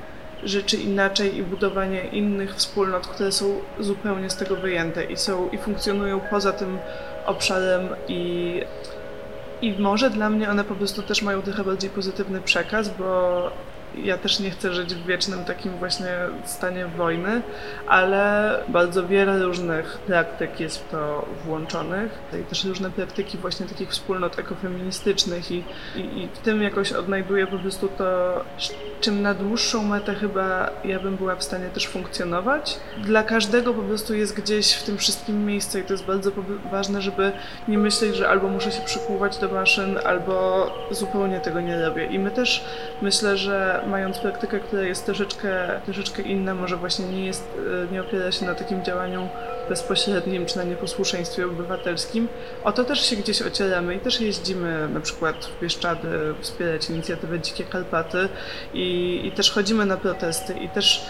rzeczy 0.44 0.76
inaczej 0.76 1.36
i 1.36 1.42
budowanie 1.42 2.04
innych 2.04 2.54
wspólnot, 2.54 3.06
które 3.06 3.32
są 3.32 3.60
zupełnie 3.78 4.30
z 4.30 4.36
tego 4.36 4.56
wyjęte 4.56 5.04
i 5.04 5.16
są 5.16 5.48
i 5.48 5.58
funkcjonują 5.58 6.20
poza 6.20 6.52
tym 6.52 6.78
obszarem 7.26 7.88
i 8.08 8.60
i 9.62 9.72
może 9.78 10.10
dla 10.10 10.30
mnie 10.30 10.50
one 10.50 10.64
po 10.64 10.74
prostu 10.74 11.02
też 11.02 11.22
mają 11.22 11.42
trochę 11.42 11.64
bardziej 11.64 11.90
pozytywny 11.90 12.40
przekaz, 12.40 12.88
bo 12.88 13.50
ja 13.94 14.18
też 14.18 14.40
nie 14.40 14.50
chcę 14.50 14.72
żyć 14.72 14.94
w 14.94 15.06
wiecznym 15.06 15.44
takim 15.44 15.72
właśnie 15.72 16.12
stanie 16.44 16.86
wojny, 16.86 17.42
ale 17.86 18.54
bardzo 18.68 19.06
wiele 19.06 19.42
różnych 19.42 19.98
praktyk 19.98 20.60
jest 20.60 20.84
w 20.84 20.90
to 20.90 21.26
włączonych 21.44 22.18
i 22.40 22.44
też 22.44 22.64
różne 22.64 22.90
praktyki 22.90 23.38
właśnie 23.38 23.66
takich 23.66 23.90
wspólnot 23.90 24.38
ekofeministycznych 24.38 25.50
i, 25.50 25.64
i, 25.96 26.00
i 26.00 26.28
w 26.34 26.38
tym 26.38 26.62
jakoś 26.62 26.92
odnajduję 26.92 27.46
po 27.46 27.58
prostu 27.58 27.88
to, 27.88 28.40
czym 29.00 29.22
na 29.22 29.34
dłuższą 29.34 29.82
metę 29.82 30.14
chyba 30.14 30.70
ja 30.84 31.00
bym 31.00 31.16
była 31.16 31.36
w 31.36 31.44
stanie 31.44 31.68
też 31.68 31.86
funkcjonować. 31.86 32.78
Dla 32.98 33.22
każdego 33.22 33.74
po 33.74 33.82
prostu 33.82 34.14
jest 34.14 34.36
gdzieś 34.36 34.72
w 34.72 34.82
tym 34.82 34.98
wszystkim 34.98 35.46
miejsce 35.46 35.80
i 35.80 35.84
to 35.84 35.92
jest 35.92 36.04
bardzo 36.04 36.30
ważne, 36.70 37.02
żeby 37.02 37.32
nie 37.68 37.78
myśleć, 37.78 38.16
że 38.16 38.28
albo 38.28 38.48
muszę 38.48 38.72
się 38.72 38.82
przykuwać 38.82 39.38
do 39.38 39.48
maszyn, 39.48 39.98
albo 40.04 40.66
zupełnie 40.90 41.40
tego 41.40 41.60
nie 41.60 41.82
robię. 41.82 42.06
I 42.06 42.18
my 42.18 42.30
też 42.30 42.64
myślę, 43.02 43.36
że 43.36 43.79
mając 43.86 44.18
praktykę, 44.18 44.60
która 44.60 44.82
jest 44.82 45.06
troszeczkę, 45.06 45.80
troszeczkę 45.84 46.22
inna, 46.22 46.54
może 46.54 46.76
właśnie 46.76 47.06
nie 47.06 47.26
jest, 47.26 47.48
e, 47.88 47.92
nie 47.92 48.00
opiera 48.00 48.32
się 48.32 48.46
na 48.46 48.54
takim 48.54 48.84
działaniu 48.84 49.28
bezpośrednim 49.68 50.46
czy 50.46 50.56
na 50.56 50.64
nieposłuszeństwie 50.64 51.46
obywatelskim, 51.46 52.28
o 52.64 52.72
to 52.72 52.84
też 52.84 53.06
się 53.06 53.16
gdzieś 53.16 53.42
ocieramy 53.42 53.94
i 53.94 54.00
też 54.00 54.20
jeździmy 54.20 54.88
na 54.88 55.00
przykład 55.00 55.44
w 55.44 55.60
Bieszczady 55.60 56.34
wspierać 56.40 56.90
inicjatywę 56.90 57.40
Dzikie 57.40 57.64
Karpaty 57.64 58.28
i, 58.74 59.20
i 59.24 59.32
też 59.32 59.50
chodzimy 59.50 59.86
na 59.86 59.96
protesty 59.96 60.54
i 60.54 60.68
też 60.68 61.06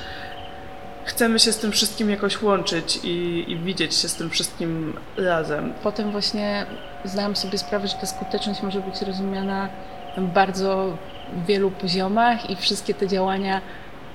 chcemy 1.04 1.38
się 1.38 1.52
z 1.52 1.58
tym 1.58 1.72
wszystkim 1.72 2.10
jakoś 2.10 2.42
łączyć 2.42 3.00
i, 3.04 3.44
i, 3.48 3.56
widzieć 3.56 3.94
się 3.94 4.08
z 4.08 4.14
tym 4.14 4.30
wszystkim 4.30 4.94
razem. 5.16 5.72
Potem 5.82 6.12
właśnie 6.12 6.66
zdałam 7.04 7.36
sobie 7.36 7.58
sprawę, 7.58 7.88
że 7.88 7.94
ta 7.94 8.06
skuteczność 8.06 8.62
może 8.62 8.80
być 8.80 9.02
rozumiana 9.02 9.68
na 10.16 10.22
bardzo 10.22 10.96
wielu 11.46 11.70
poziomach 11.70 12.50
i 12.50 12.56
wszystkie 12.56 12.94
te 12.94 13.08
działania 13.08 13.60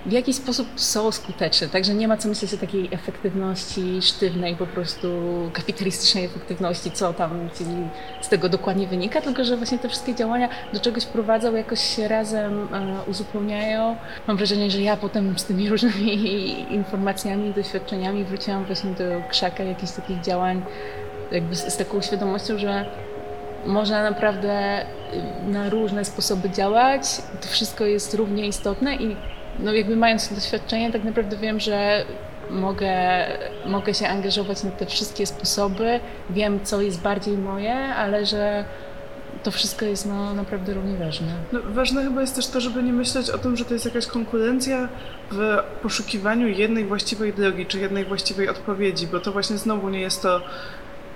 w 0.06 0.12
jakiś 0.12 0.36
sposób 0.36 0.68
są 0.76 1.12
skuteczne. 1.12 1.68
Także 1.68 1.94
nie 1.94 2.08
ma 2.08 2.18
co 2.18 2.30
myśleć 2.30 2.54
o 2.54 2.58
takiej 2.58 2.90
efektywności 2.92 4.02
sztywnej, 4.02 4.56
po 4.56 4.68
prostu 4.68 5.08
kapitalistycznej 5.54 6.26
efektywności, 6.26 6.92
co 6.92 7.14
tam 7.14 7.50
z 8.22 8.30
tego 8.30 8.50
dokładnie 8.50 8.88
wynika, 8.88 9.22
tylko 9.22 9.44
że 9.44 9.58
właśnie 9.58 9.80
te 9.80 9.90
wszystkie 9.90 10.16
działania 10.16 10.50
do 10.74 10.80
czegoś 10.80 11.06
prowadzą, 11.06 11.56
jakoś 11.56 11.96
się 11.96 12.08
razem 12.08 12.68
e, 12.74 13.04
uzupełniają. 13.08 13.96
Mam 14.28 14.38
wrażenie, 14.38 14.72
że 14.72 14.82
ja 14.82 14.98
potem 14.98 15.40
z 15.40 15.46
tymi 15.46 15.70
różnymi 15.74 16.74
informacjami, 16.74 17.54
doświadczeniami 17.54 18.24
wróciłam 18.24 18.66
właśnie 18.66 18.92
do 18.92 19.04
krzaka 19.30 19.64
jakichś 19.64 19.92
takich 19.92 20.22
działań, 20.22 20.62
jakby 21.32 21.56
z, 21.56 21.74
z 21.74 21.78
taką 21.78 22.02
świadomością, 22.02 22.58
że 22.58 22.86
można 23.66 24.04
naprawdę 24.04 24.82
y, 24.82 25.52
na 25.52 25.70
różne 25.70 26.06
sposoby 26.06 26.50
działać. 26.50 27.02
To 27.42 27.48
wszystko 27.48 27.86
jest 27.86 28.14
równie 28.14 28.48
istotne 28.48 28.96
i 28.96 29.16
no 29.60 29.74
jakby 29.74 29.96
mając 29.96 30.30
to 30.30 30.36
doświadczenie, 30.36 30.92
tak 30.92 31.04
naprawdę 31.04 31.38
wiem, 31.38 31.60
że 31.60 32.06
mogę, 32.50 33.26
mogę 33.66 33.94
się 33.94 34.08
angażować 34.08 34.64
na 34.64 34.72
te 34.72 34.86
wszystkie 34.86 35.26
sposoby. 35.26 36.00
Wiem, 36.30 36.60
co 36.64 36.82
jest 36.82 37.02
bardziej 37.02 37.38
moje, 37.38 37.76
ale 37.76 38.26
że 38.26 38.66
to 39.44 39.52
wszystko 39.52 39.86
jest 39.86 40.06
no, 40.06 40.34
naprawdę 40.34 40.74
równie 40.74 40.98
ważne. 40.98 41.28
No, 41.52 41.60
ważne 41.64 42.04
chyba 42.04 42.22
jest 42.22 42.36
też 42.36 42.48
to, 42.48 42.62
żeby 42.62 42.84
nie 42.84 42.94
myśleć 42.94 43.30
o 43.30 43.38
tym, 43.38 43.58
że 43.58 43.66
to 43.66 43.74
jest 43.74 43.86
jakaś 43.86 44.08
konkurencja 44.08 44.90
w 45.32 45.58
poszukiwaniu 45.82 46.48
jednej 46.48 46.86
właściwej 46.86 47.34
drogi, 47.34 47.66
czy 47.66 47.80
jednej 47.80 48.06
właściwej 48.06 48.50
odpowiedzi, 48.50 49.08
bo 49.08 49.20
to 49.20 49.32
właśnie 49.32 49.58
znowu 49.58 49.90
nie 49.90 50.00
jest 50.00 50.22
to. 50.22 50.42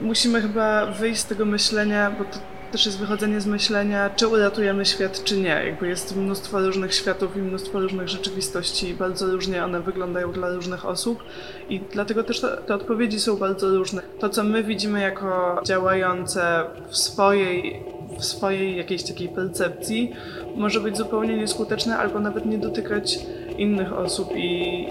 Musimy 0.02 0.42
chyba 0.42 0.86
wyjść 0.86 1.22
z 1.22 1.26
tego 1.26 1.46
myślenia, 1.46 2.12
bo 2.12 2.26
to 2.26 2.40
też 2.72 2.86
jest 2.86 3.00
wychodzenie 3.00 3.42
z 3.42 3.46
myślenia, 3.46 4.10
czy 4.16 4.28
uratujemy 4.28 4.86
świat, 4.86 5.24
czy 5.24 5.38
nie. 5.38 5.64
Jakby 5.66 5.88
jest 5.88 6.16
mnóstwo 6.16 6.60
różnych 6.60 6.94
światów 6.94 7.38
i 7.38 7.40
mnóstwo 7.40 7.80
różnych 7.80 8.08
rzeczywistości 8.08 8.90
i 8.90 8.94
bardzo 8.94 9.28
różnie 9.28 9.64
one 9.64 9.82
wyglądają 9.82 10.32
dla 10.32 10.50
różnych 10.50 10.86
osób 10.86 11.24
i 11.70 11.80
dlatego 11.92 12.24
też 12.24 12.42
te, 12.42 12.76
odpowiedzi 12.76 13.20
są 13.20 13.38
bardzo 13.38 13.70
różne. 13.70 14.02
To, 14.20 14.30
co 14.30 14.44
my 14.44 14.64
widzimy 14.64 15.02
jako 15.02 15.62
działające 15.66 16.64
w 16.90 16.98
swojej, 16.98 17.84
w 18.20 18.26
swojej 18.26 18.78
jakiejś 18.78 19.04
takiej 19.04 19.30
percepcji, 19.30 20.12
może 20.56 20.80
być 20.80 20.98
zupełnie 20.98 21.38
nieskuteczne 21.38 21.98
albo 21.98 22.20
nawet 22.20 22.46
nie 22.46 22.58
dotykać 22.58 23.20
innych 23.58 23.94
osób 23.94 24.36
i, 24.36 24.40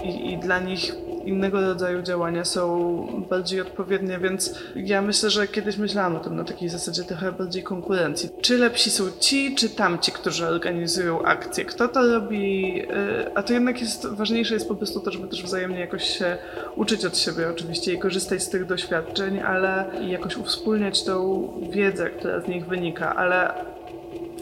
i, 0.07 0.33
i 0.33 0.37
dla 0.37 0.59
nich 0.59 0.95
innego 1.29 1.61
rodzaju 1.61 2.01
działania 2.01 2.45
są 2.45 3.25
bardziej 3.29 3.61
odpowiednie, 3.61 4.19
więc 4.19 4.55
ja 4.75 5.01
myślę, 5.01 5.29
że 5.29 5.47
kiedyś 5.47 5.77
myślałam 5.77 6.15
o 6.15 6.19
tym 6.19 6.35
na 6.35 6.43
takiej 6.43 6.69
zasadzie 6.69 7.03
trochę 7.03 7.31
bardziej 7.31 7.63
konkurencji. 7.63 8.29
Czy 8.41 8.57
lepsi 8.57 8.91
są 8.91 9.03
ci, 9.19 9.55
czy 9.55 9.69
tamci, 9.69 10.11
którzy 10.11 10.47
organizują 10.47 11.21
akcje? 11.21 11.65
Kto 11.65 11.87
to 11.87 12.07
robi? 12.07 12.81
Y, 12.81 13.35
a 13.35 13.43
to 13.43 13.53
jednak 13.53 13.81
jest 13.81 14.07
ważniejsze 14.07 14.53
jest 14.53 14.67
po 14.67 14.75
prostu 14.75 14.99
to, 14.99 15.11
żeby 15.11 15.27
też 15.27 15.43
wzajemnie 15.43 15.79
jakoś 15.79 16.03
się 16.17 16.37
uczyć 16.75 17.05
od 17.05 17.17
siebie 17.17 17.49
oczywiście 17.49 17.93
i 17.93 17.99
korzystać 17.99 18.43
z 18.43 18.49
tych 18.49 18.65
doświadczeń, 18.65 19.39
ale 19.39 19.91
jakoś 20.07 20.37
uwspólniać 20.37 21.03
tą 21.03 21.49
wiedzę, 21.71 22.09
która 22.09 22.41
z 22.41 22.47
nich 22.47 22.65
wynika, 22.65 23.15
ale, 23.15 23.53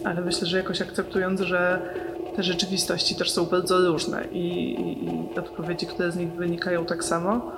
ale 0.03 0.21
myślę, 0.21 0.47
że 0.47 0.57
jakoś 0.57 0.81
akceptując, 0.81 1.41
że 1.41 1.81
te 2.37 2.43
rzeczywistości 2.43 3.15
też 3.15 3.31
są 3.31 3.45
bardzo 3.45 3.77
różne 3.79 4.25
i, 4.31 4.47
i, 4.73 5.05
i 5.05 5.39
odpowiedzi, 5.39 5.85
które 5.85 6.11
z 6.11 6.15
nich 6.15 6.31
wynikają 6.31 6.85
tak 6.85 7.03
samo. 7.03 7.51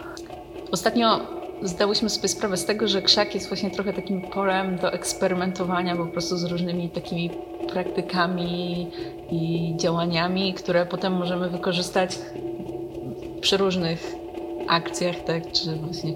Ostatnio 0.71 1.19
zdałyśmy 1.61 2.09
sobie 2.09 2.27
sprawę 2.27 2.57
z 2.57 2.65
tego, 2.65 2.87
że 2.87 3.01
krzak 3.01 3.35
jest 3.35 3.47
właśnie 3.47 3.71
trochę 3.71 3.93
takim 3.93 4.21
polem 4.21 4.77
do 4.77 4.93
eksperymentowania 4.93 5.95
po 5.95 6.05
prostu 6.05 6.37
z 6.37 6.43
różnymi 6.43 6.89
takimi 6.89 7.29
praktykami 7.73 8.87
i 9.31 9.73
działaniami, 9.77 10.53
które 10.53 10.85
potem 10.85 11.13
możemy 11.13 11.49
wykorzystać 11.49 12.19
przy 13.41 13.57
różnych 13.57 14.15
akcjach, 14.67 15.15
tak, 15.23 15.51
czy 15.51 15.75
właśnie 15.75 16.13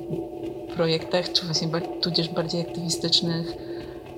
projektach, 0.76 1.32
czy 1.32 1.46
właśnie 1.46 1.68
tudzież 2.02 2.30
bardziej 2.30 2.62
aktywistycznych 2.62 3.48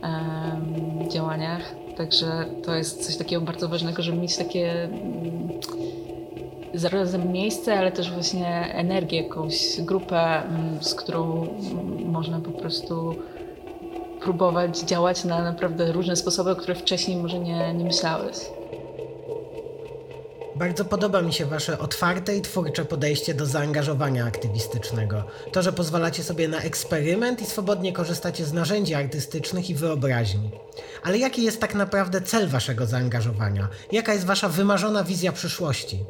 um, 0.03 1.09
działaniach. 1.09 1.84
Także 1.97 2.45
to 2.63 2.75
jest 2.75 3.05
coś 3.05 3.17
takiego 3.17 3.41
bardzo 3.41 3.69
ważnego, 3.69 4.01
żeby 4.01 4.17
mieć 4.17 4.37
takie 4.37 4.83
mm, 4.83 5.49
zarazem 6.73 7.31
miejsce, 7.31 7.77
ale 7.79 7.91
też 7.91 8.11
właśnie 8.11 8.47
energię, 8.73 9.21
jakąś 9.21 9.81
grupę, 9.81 10.43
mm, 10.43 10.83
z 10.83 10.95
którą 10.95 11.47
można 12.05 12.39
po 12.39 12.51
prostu 12.51 13.15
próbować 14.21 14.79
działać 14.79 15.25
na 15.25 15.43
naprawdę 15.43 15.91
różne 15.91 16.15
sposoby, 16.15 16.51
o 16.51 16.55
których 16.55 16.77
wcześniej 16.77 17.17
może 17.17 17.39
nie, 17.39 17.73
nie 17.73 17.83
myślałeś. 17.85 18.37
Bardzo 20.55 20.85
podoba 20.85 21.21
mi 21.21 21.33
się 21.33 21.45
Wasze 21.45 21.79
otwarte 21.79 22.35
i 22.37 22.41
twórcze 22.41 22.85
podejście 22.85 23.33
do 23.33 23.45
zaangażowania 23.45 24.25
aktywistycznego. 24.25 25.23
To, 25.51 25.61
że 25.61 25.73
pozwalacie 25.73 26.23
sobie 26.23 26.47
na 26.47 26.61
eksperyment 26.61 27.41
i 27.41 27.45
swobodnie 27.45 27.93
korzystacie 27.93 28.45
z 28.45 28.53
narzędzi 28.53 28.93
artystycznych 28.93 29.69
i 29.69 29.75
wyobraźni. 29.75 30.51
Ale 31.03 31.17
jaki 31.17 31.43
jest 31.43 31.61
tak 31.61 31.75
naprawdę 31.75 32.21
cel 32.21 32.47
Waszego 32.47 32.85
zaangażowania? 32.85 33.67
Jaka 33.91 34.13
jest 34.13 34.25
Wasza 34.25 34.49
wymarzona 34.49 35.03
wizja 35.03 35.31
przyszłości? 35.31 36.05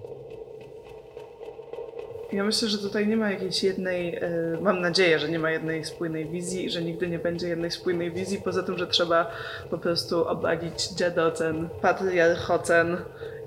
Ja 2.36 2.44
myślę, 2.44 2.70
że 2.70 2.78
tutaj 2.78 3.08
nie 3.08 3.18
ma 3.18 3.32
jakiejś 3.32 3.64
jednej, 3.64 4.16
e, 4.16 4.22
mam 4.62 4.82
nadzieję, 4.82 5.20
że 5.20 5.30
nie 5.30 5.40
ma 5.40 5.52
jednej 5.52 5.86
spójnej 5.86 6.26
wizji 6.26 6.66
i 6.66 6.70
że 6.70 6.82
nigdy 6.82 7.08
nie 7.08 7.20
będzie 7.20 7.48
jednej 7.48 7.72
spójnej 7.72 8.12
wizji, 8.12 8.42
poza 8.44 8.64
tym, 8.64 8.78
że 8.78 8.88
trzeba 8.88 9.32
po 9.70 9.78
prostu 9.78 10.28
obalić 10.28 10.90
dziadocen, 10.90 11.70
patriarchocen 11.82 12.98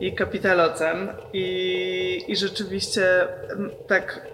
i 0.00 0.14
kapitalocen. 0.14 1.08
I, 1.32 2.24
I 2.28 2.36
rzeczywiście 2.36 3.28
tak 3.86 4.26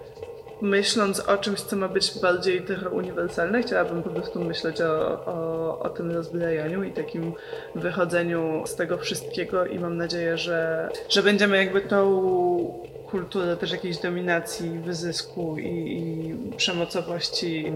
myśląc 0.61 1.19
o 1.19 1.37
czymś, 1.37 1.61
co 1.61 1.75
ma 1.75 1.87
być 1.87 2.19
bardziej 2.21 2.61
trochę 2.61 2.89
uniwersalne, 2.89 3.61
chciałabym 3.61 4.03
po 4.03 4.09
prostu 4.09 4.39
myśleć 4.39 4.81
o, 4.81 5.25
o, 5.25 5.79
o 5.79 5.89
tym 5.89 6.11
rozbrajaniu 6.11 6.83
i 6.83 6.91
takim 6.91 7.33
wychodzeniu 7.75 8.63
z 8.65 8.75
tego 8.75 8.97
wszystkiego 8.97 9.65
i 9.65 9.79
mam 9.79 9.97
nadzieję, 9.97 10.37
że, 10.37 10.89
że 11.09 11.23
będziemy 11.23 11.57
jakby 11.57 11.81
tą 11.81 12.94
kulturę 13.11 13.57
też 13.57 13.71
jakiejś 13.71 13.97
dominacji, 13.97 14.79
wyzysku 14.79 15.57
i, 15.57 15.67
i 15.67 16.35
przemocowości 16.57 17.71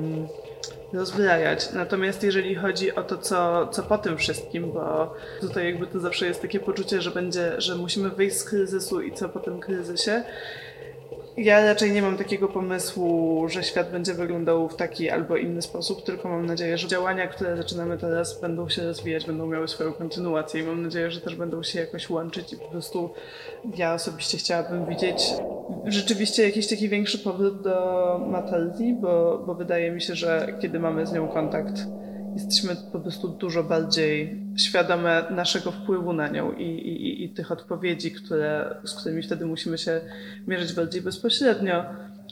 rozbrajać. 0.93 1.73
Natomiast 1.73 2.23
jeżeli 2.23 2.55
chodzi 2.55 2.95
o 2.95 3.03
to, 3.03 3.17
co, 3.17 3.67
co 3.67 3.83
po 3.83 3.97
tym 3.97 4.17
wszystkim, 4.17 4.71
bo 4.71 5.13
tutaj 5.41 5.65
jakby 5.65 5.87
to 5.87 5.99
zawsze 5.99 6.27
jest 6.27 6.41
takie 6.41 6.59
poczucie, 6.59 7.01
że 7.01 7.11
będzie, 7.11 7.61
że 7.61 7.75
musimy 7.75 8.09
wyjść 8.09 8.37
z 8.37 8.43
kryzysu 8.43 9.01
i 9.01 9.13
co 9.13 9.29
po 9.29 9.39
tym 9.39 9.59
kryzysie, 9.59 10.23
ja 11.43 11.65
raczej 11.65 11.91
nie 11.91 12.01
mam 12.01 12.17
takiego 12.17 12.47
pomysłu, 12.47 13.45
że 13.49 13.63
świat 13.63 13.91
będzie 13.91 14.13
wyglądał 14.13 14.69
w 14.69 14.75
taki 14.75 15.09
albo 15.09 15.37
inny 15.37 15.61
sposób, 15.61 16.03
tylko 16.03 16.29
mam 16.29 16.45
nadzieję, 16.45 16.77
że 16.77 16.87
działania, 16.87 17.27
które 17.27 17.57
zaczynamy 17.57 17.97
teraz, 17.97 18.41
będą 18.41 18.69
się 18.69 18.83
rozwijać, 18.83 19.25
będą 19.25 19.47
miały 19.47 19.67
swoją 19.67 19.93
kontynuację 19.93 20.61
i 20.61 20.65
mam 20.65 20.83
nadzieję, 20.83 21.11
że 21.11 21.21
też 21.21 21.35
będą 21.35 21.63
się 21.63 21.79
jakoś 21.79 22.09
łączyć 22.09 22.53
i 22.53 22.57
po 22.57 22.67
prostu 22.67 23.09
ja 23.75 23.93
osobiście 23.93 24.37
chciałabym 24.37 24.85
widzieć 24.85 25.33
rzeczywiście 25.85 26.43
jakiś 26.43 26.67
taki 26.67 26.89
większy 26.89 27.19
powrót 27.19 27.61
do 27.61 28.25
Mataldi, 28.27 28.93
bo, 28.93 29.43
bo 29.45 29.55
wydaje 29.55 29.91
mi 29.91 30.01
się, 30.01 30.15
że 30.15 30.57
kiedy 30.61 30.79
mamy 30.79 31.07
z 31.07 31.13
nią 31.13 31.27
kontakt 31.27 31.73
jesteśmy 32.35 32.75
po 32.91 32.99
prostu 32.99 33.27
dużo 33.27 33.63
bardziej 33.63 34.41
świadome 34.57 35.23
naszego 35.29 35.71
wpływu 35.71 36.13
na 36.13 36.27
nią 36.27 36.51
i, 36.51 36.63
i, 36.63 37.23
i 37.23 37.29
tych 37.29 37.51
odpowiedzi, 37.51 38.11
które, 38.11 38.75
z 38.83 38.93
którymi 38.93 39.23
wtedy 39.23 39.45
musimy 39.45 39.77
się 39.77 40.01
mierzyć 40.47 40.73
bardziej 40.73 41.01
bezpośrednio. 41.01 41.83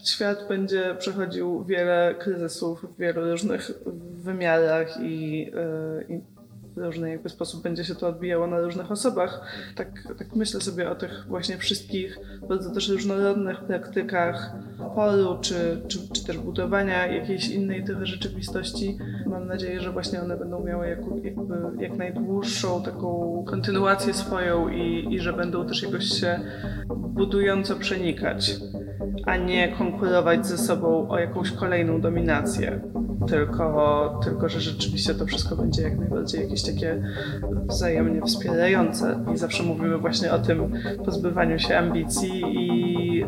Świat 0.05 0.45
będzie 0.49 0.95
przechodził 0.99 1.63
wiele 1.63 2.15
kryzysów 2.19 2.85
w 2.95 2.99
wielu 2.99 3.31
różnych 3.31 3.71
wymiarach 4.13 5.01
i, 5.01 5.39
yy, 5.39 6.15
i 6.15 6.36
różny 6.77 7.09
jakby 7.09 7.29
sposób 7.29 7.63
będzie 7.63 7.85
się 7.85 7.95
to 7.95 8.07
odbijało 8.07 8.47
na 8.47 8.59
różnych 8.59 8.91
osobach. 8.91 9.41
Tak, 9.75 9.87
tak 10.17 10.35
myślę 10.35 10.61
sobie 10.61 10.89
o 10.89 10.95
tych 10.95 11.25
właśnie 11.27 11.57
wszystkich 11.57 12.19
bardzo 12.49 12.71
też 12.71 12.89
różnorodnych 12.89 13.59
praktykach 13.59 14.51
oporu, 14.79 15.37
czy, 15.41 15.81
czy, 15.87 15.99
czy 16.13 16.25
też 16.25 16.37
budowania 16.37 17.07
jakiejś 17.07 17.49
innej 17.49 17.83
trochę 17.83 18.05
rzeczywistości. 18.05 18.97
Mam 19.25 19.47
nadzieję, 19.47 19.81
że 19.81 19.91
właśnie 19.91 20.21
one 20.21 20.37
będą 20.37 20.63
miały 20.63 20.87
jak, 20.87 20.99
jakby 21.23 21.83
jak 21.83 21.97
najdłuższą 21.97 22.83
taką 22.83 23.43
kontynuację 23.47 24.13
swoją 24.13 24.69
i, 24.69 25.13
i 25.13 25.19
że 25.19 25.33
będą 25.33 25.67
też 25.67 25.83
jakoś 25.83 26.05
się 26.05 26.39
budująco 26.95 27.75
przenikać, 27.75 28.55
a 29.25 29.37
nie 29.37 29.67
konkurować 29.67 30.47
ze 30.47 30.57
sobą 30.57 31.09
o 31.09 31.19
jakąś 31.19 31.51
kolejną 31.51 32.01
dominację 32.01 32.81
tylko, 33.27 34.19
tylko 34.23 34.49
że 34.49 34.59
rzeczywiście 34.59 35.15
to 35.15 35.25
wszystko 35.25 35.55
będzie 35.55 35.81
jak 35.81 35.99
najbardziej 35.99 36.41
jakieś 36.41 36.63
takie 36.63 37.03
wzajemnie 37.67 38.21
wspierające. 38.21 39.19
I 39.33 39.37
zawsze 39.37 39.63
mówimy 39.63 39.97
właśnie 39.97 40.31
o 40.31 40.39
tym 40.39 40.73
pozbywaniu 41.05 41.59
się 41.59 41.77
ambicji 41.77 42.43
i, 42.47 43.25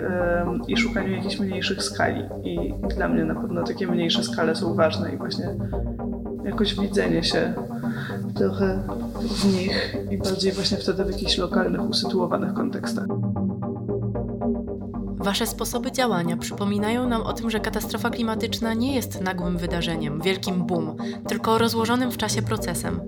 i 0.67 0.77
szukaniu 0.77 1.11
jakichś 1.11 1.39
mniejszych 1.39 1.83
skali. 1.83 2.23
I 2.43 2.73
dla 2.95 3.07
mnie 3.07 3.25
na 3.25 3.35
pewno 3.35 3.63
takie 3.63 3.87
mniejsze 3.87 4.23
skale 4.23 4.55
są 4.55 4.75
ważne 4.75 5.13
i 5.13 5.17
właśnie 5.17 5.55
jakoś 6.43 6.79
widzenie 6.79 7.23
się 7.23 7.53
trochę 8.35 8.83
w 9.21 9.53
nich 9.53 9.95
i 10.11 10.17
bardziej 10.17 10.51
właśnie 10.51 10.77
wtedy 10.77 11.03
w 11.03 11.11
jakichś 11.11 11.37
lokalnych, 11.37 11.89
usytuowanych 11.89 12.53
kontekstach. 12.53 13.05
Wasze 15.19 15.47
sposoby 15.47 15.91
działania 15.91 16.37
przypominają 16.37 17.07
nam 17.07 17.21
o 17.21 17.33
tym, 17.33 17.49
że 17.49 17.59
katastrofa 17.59 18.09
klimatyczna 18.09 18.73
nie 18.73 18.95
jest 18.95 19.21
nagłym 19.21 19.57
wydarzeniem, 19.57 20.21
wielkim 20.21 20.65
boom, 20.65 20.95
tylko 21.27 21.57
rozłożonym 21.57 22.11
w 22.11 22.17
czasie 22.17 22.41
procesem. 22.41 23.01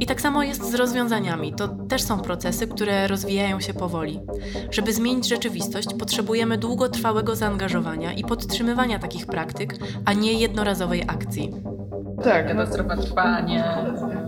I 0.00 0.06
tak 0.06 0.20
samo 0.20 0.42
jest 0.42 0.70
z 0.70 0.74
rozwiązaniami. 0.74 1.54
To 1.54 1.68
też 1.68 2.02
są 2.02 2.20
procesy, 2.20 2.66
które 2.66 3.06
rozwijają 3.08 3.60
się 3.60 3.74
powoli. 3.74 4.20
Żeby 4.70 4.92
zmienić 4.92 5.28
rzeczywistość, 5.28 5.88
potrzebujemy 5.98 6.58
długotrwałego 6.58 7.36
zaangażowania 7.36 8.12
i 8.12 8.24
podtrzymywania 8.24 8.98
takich 8.98 9.26
praktyk, 9.26 9.74
a 10.04 10.12
nie 10.12 10.32
jednorazowej 10.32 11.02
akcji. 11.02 11.52
Tak. 12.24 12.48
Katastrofa 12.48 12.96
trwa, 12.96 13.40
nie 13.40 13.64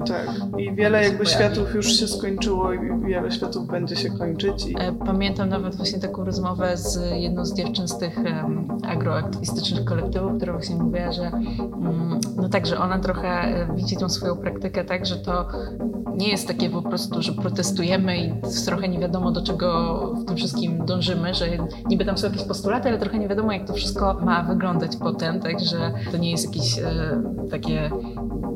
tak. 0.09 0.59
I 0.59 0.75
wiele 0.75 1.05
jakby 1.05 1.27
światów 1.27 1.75
już 1.75 1.93
się 1.93 2.09
skończyło 2.09 2.73
i 2.73 2.79
wiele 3.07 3.31
światów 3.31 3.67
będzie 3.67 3.97
się 3.97 4.11
kończyć. 4.11 4.67
I... 4.67 4.75
E, 4.79 4.93
pamiętam 4.93 5.49
nawet 5.49 5.77
właśnie 5.77 5.99
taką 5.99 6.25
rozmowę 6.25 6.77
z 6.77 6.99
jedną 7.21 7.45
z 7.45 7.55
dziewczyn 7.55 7.89
z 7.89 7.99
tych 7.99 8.19
um, 8.19 8.69
agroaktywistycznych 8.89 9.85
kolektywów, 9.85 10.37
która 10.37 10.53
właśnie 10.53 10.77
mówiła, 10.77 11.13
że 11.13 11.23
um, 11.23 12.21
no 12.37 12.49
tak, 12.49 12.67
że 12.67 12.79
ona 12.79 12.99
trochę 12.99 13.29
e, 13.29 13.75
widzi 13.75 13.97
tą 13.97 14.09
swoją 14.09 14.37
praktykę 14.37 14.85
tak, 14.85 15.07
że 15.07 15.17
to 15.17 15.49
nie 16.17 16.29
jest 16.29 16.49
takie 16.49 16.71
po 16.71 16.83
prostu, 16.83 17.23
że 17.23 17.33
protestujemy 17.33 18.19
i 18.19 18.33
trochę 18.67 18.89
nie 18.89 18.99
wiadomo 18.99 19.31
do 19.31 19.43
czego 19.43 19.97
w 20.15 20.25
tym 20.25 20.37
wszystkim 20.37 20.87
dążymy, 20.87 21.35
że 21.35 21.47
niby 21.89 22.05
tam 22.05 22.19
są 22.19 22.27
jakieś 22.27 22.45
postulaty, 22.45 22.89
ale 22.89 22.99
trochę 22.99 23.19
nie 23.19 23.29
wiadomo 23.29 23.53
jak 23.53 23.67
to 23.67 23.73
wszystko 23.73 24.15
ma 24.15 24.43
wyglądać 24.43 24.97
potem, 24.97 25.41
także 25.41 25.93
to 26.13 26.17
nie 26.17 26.31
jest 26.31 26.45
jakieś 26.45 26.79
e, 26.79 27.23
takie 27.51 27.91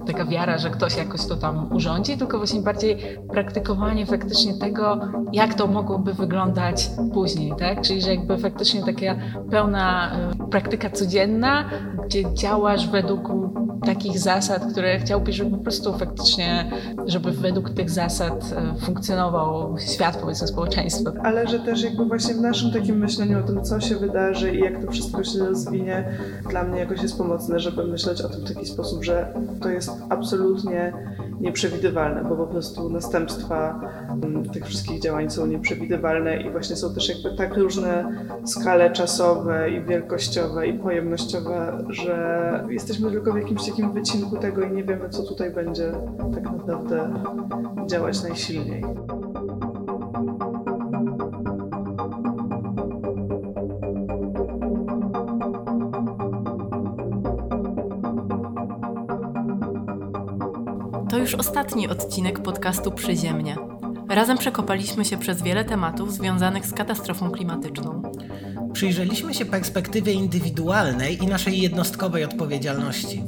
taka 0.06 0.24
wiara, 0.24 0.58
że 0.58 0.70
ktoś 0.70 0.96
jakoś 0.96 1.26
to 1.26 1.36
tam 1.40 1.72
urządzi, 1.72 2.18
tylko 2.18 2.38
właśnie 2.38 2.60
bardziej 2.60 2.96
praktykowanie 3.32 4.06
faktycznie 4.06 4.54
tego, 4.54 5.00
jak 5.32 5.54
to 5.54 5.66
mogłoby 5.66 6.14
wyglądać 6.14 6.90
później, 7.14 7.52
tak? 7.58 7.82
Czyli, 7.82 8.02
że 8.02 8.14
jakby 8.14 8.38
faktycznie 8.38 8.80
taka 8.84 9.16
pełna 9.50 10.12
y, 10.46 10.50
praktyka 10.50 10.90
codzienna, 10.90 11.64
gdzie 12.06 12.34
działasz 12.34 12.88
według 12.88 13.30
takich 13.86 14.18
zasad, 14.18 14.72
które 14.72 14.98
chciałbyś, 14.98 15.36
żeby 15.36 15.50
po 15.50 15.62
prostu 15.62 15.98
faktycznie, 15.98 16.70
żeby 17.06 17.32
według 17.32 17.70
tych 17.70 17.90
zasad 17.90 18.54
y, 18.76 18.80
funkcjonował 18.80 19.78
świat, 19.78 20.16
powiedzmy, 20.16 20.46
społeczeństwo. 20.46 21.12
Ale 21.22 21.48
że 21.48 21.60
też 21.60 21.82
jakby 21.82 22.04
właśnie 22.04 22.34
w 22.34 22.40
naszym 22.40 22.72
takim 22.72 22.98
myśleniu 22.98 23.38
o 23.38 23.42
tym, 23.42 23.64
co 23.64 23.80
się 23.80 23.96
wydarzy 23.96 24.54
i 24.54 24.60
jak 24.60 24.84
to 24.84 24.90
wszystko 24.90 25.24
się 25.24 25.38
rozwinie, 25.38 26.18
dla 26.50 26.64
mnie 26.64 26.80
jakoś 26.80 27.02
jest 27.02 27.18
pomocne, 27.18 27.60
żeby 27.60 27.84
myśleć 27.84 28.22
o 28.22 28.28
tym 28.28 28.40
w 28.40 28.54
taki 28.54 28.66
sposób, 28.66 29.04
że 29.04 29.34
to 29.60 29.68
jest 29.68 29.90
absolutnie 30.08 30.92
nieprzewidywalne, 31.40 32.24
bo 32.24 32.36
po 32.36 32.46
prostu 32.46 32.90
następstwa 32.90 33.80
mm, 34.22 34.50
tych 34.50 34.66
wszystkich 34.66 35.00
działań 35.00 35.30
są 35.30 35.46
nieprzewidywalne 35.46 36.36
i 36.36 36.50
właśnie 36.50 36.76
są 36.76 36.94
też 36.94 37.08
jakby 37.08 37.38
tak 37.38 37.56
różne 37.56 38.24
skale 38.44 38.90
czasowe 38.90 39.70
i 39.70 39.84
wielkościowe 39.84 40.66
i 40.66 40.78
pojemnościowe, 40.78 41.84
że 41.88 42.64
jesteśmy 42.70 43.10
tylko 43.10 43.32
w 43.32 43.36
jakimś 43.36 43.66
takim 43.66 43.92
wycinku 43.92 44.36
tego 44.36 44.62
i 44.62 44.72
nie 44.72 44.84
wiemy, 44.84 45.08
co 45.08 45.22
tutaj 45.22 45.50
będzie 45.50 45.92
tak 46.34 46.44
naprawdę 46.44 47.22
działać 47.86 48.22
najsilniej. 48.22 48.84
Już 61.20 61.34
ostatni 61.34 61.88
odcinek 61.88 62.42
podcastu 62.42 62.92
Przyziemnie. 62.92 63.56
Razem 64.08 64.38
przekopaliśmy 64.38 65.04
się 65.04 65.18
przez 65.18 65.42
wiele 65.42 65.64
tematów 65.64 66.12
związanych 66.12 66.66
z 66.66 66.72
katastrofą 66.72 67.30
klimatyczną. 67.30 68.02
Przyjrzeliśmy 68.72 69.34
się 69.34 69.44
perspektywie 69.44 70.12
indywidualnej 70.12 71.24
i 71.24 71.26
naszej 71.26 71.60
jednostkowej 71.60 72.24
odpowiedzialności. 72.24 73.24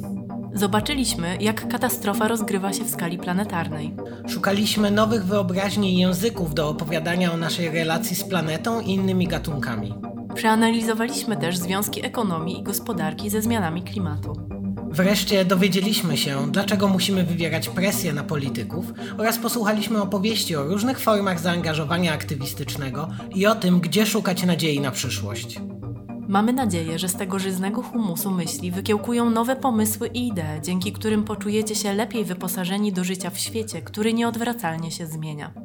Zobaczyliśmy, 0.53 1.37
jak 1.39 1.67
katastrofa 1.67 2.27
rozgrywa 2.27 2.73
się 2.73 2.83
w 2.83 2.89
skali 2.89 3.17
planetarnej. 3.17 3.95
Szukaliśmy 4.27 4.91
nowych 4.91 5.25
wyobraźni 5.25 5.93
i 5.93 5.97
języków 5.97 6.53
do 6.53 6.69
opowiadania 6.69 7.33
o 7.33 7.37
naszej 7.37 7.69
relacji 7.69 8.15
z 8.15 8.23
planetą 8.23 8.81
i 8.81 8.89
innymi 8.89 9.27
gatunkami. 9.27 9.93
Przeanalizowaliśmy 10.35 11.37
też 11.37 11.57
związki 11.57 12.05
ekonomii 12.05 12.59
i 12.59 12.63
gospodarki 12.63 13.29
ze 13.29 13.41
zmianami 13.41 13.83
klimatu. 13.83 14.42
Wreszcie 14.93 15.45
dowiedzieliśmy 15.45 16.17
się, 16.17 16.51
dlaczego 16.51 16.87
musimy 16.87 17.23
wywierać 17.23 17.69
presję 17.69 18.13
na 18.13 18.23
polityków 18.23 18.85
oraz 19.17 19.37
posłuchaliśmy 19.37 20.01
opowieści 20.01 20.55
o 20.55 20.63
różnych 20.63 20.99
formach 20.99 21.39
zaangażowania 21.39 22.13
aktywistycznego 22.13 23.09
i 23.35 23.45
o 23.47 23.55
tym, 23.55 23.79
gdzie 23.79 24.05
szukać 24.05 24.43
nadziei 24.43 24.81
na 24.81 24.91
przyszłość. 24.91 25.59
Mamy 26.27 26.53
nadzieję, 26.53 26.99
że 26.99 27.09
z 27.09 27.15
tego 27.15 27.39
żyznego 27.39 27.81
humusu 27.81 28.31
myśli 28.31 28.71
wykiełkują 28.71 29.29
nowe 29.29 29.55
pomysły 29.55 30.07
i 30.07 30.27
idee, 30.27 30.61
dzięki 30.61 30.91
którym 30.91 31.23
poczujecie 31.23 31.75
się 31.75 31.93
lepiej 31.93 32.25
wyposażeni 32.25 32.93
do 32.93 33.03
życia 33.03 33.29
w 33.29 33.39
świecie, 33.39 33.81
który 33.81 34.13
nieodwracalnie 34.13 34.91
się 34.91 35.07
zmienia. 35.07 35.62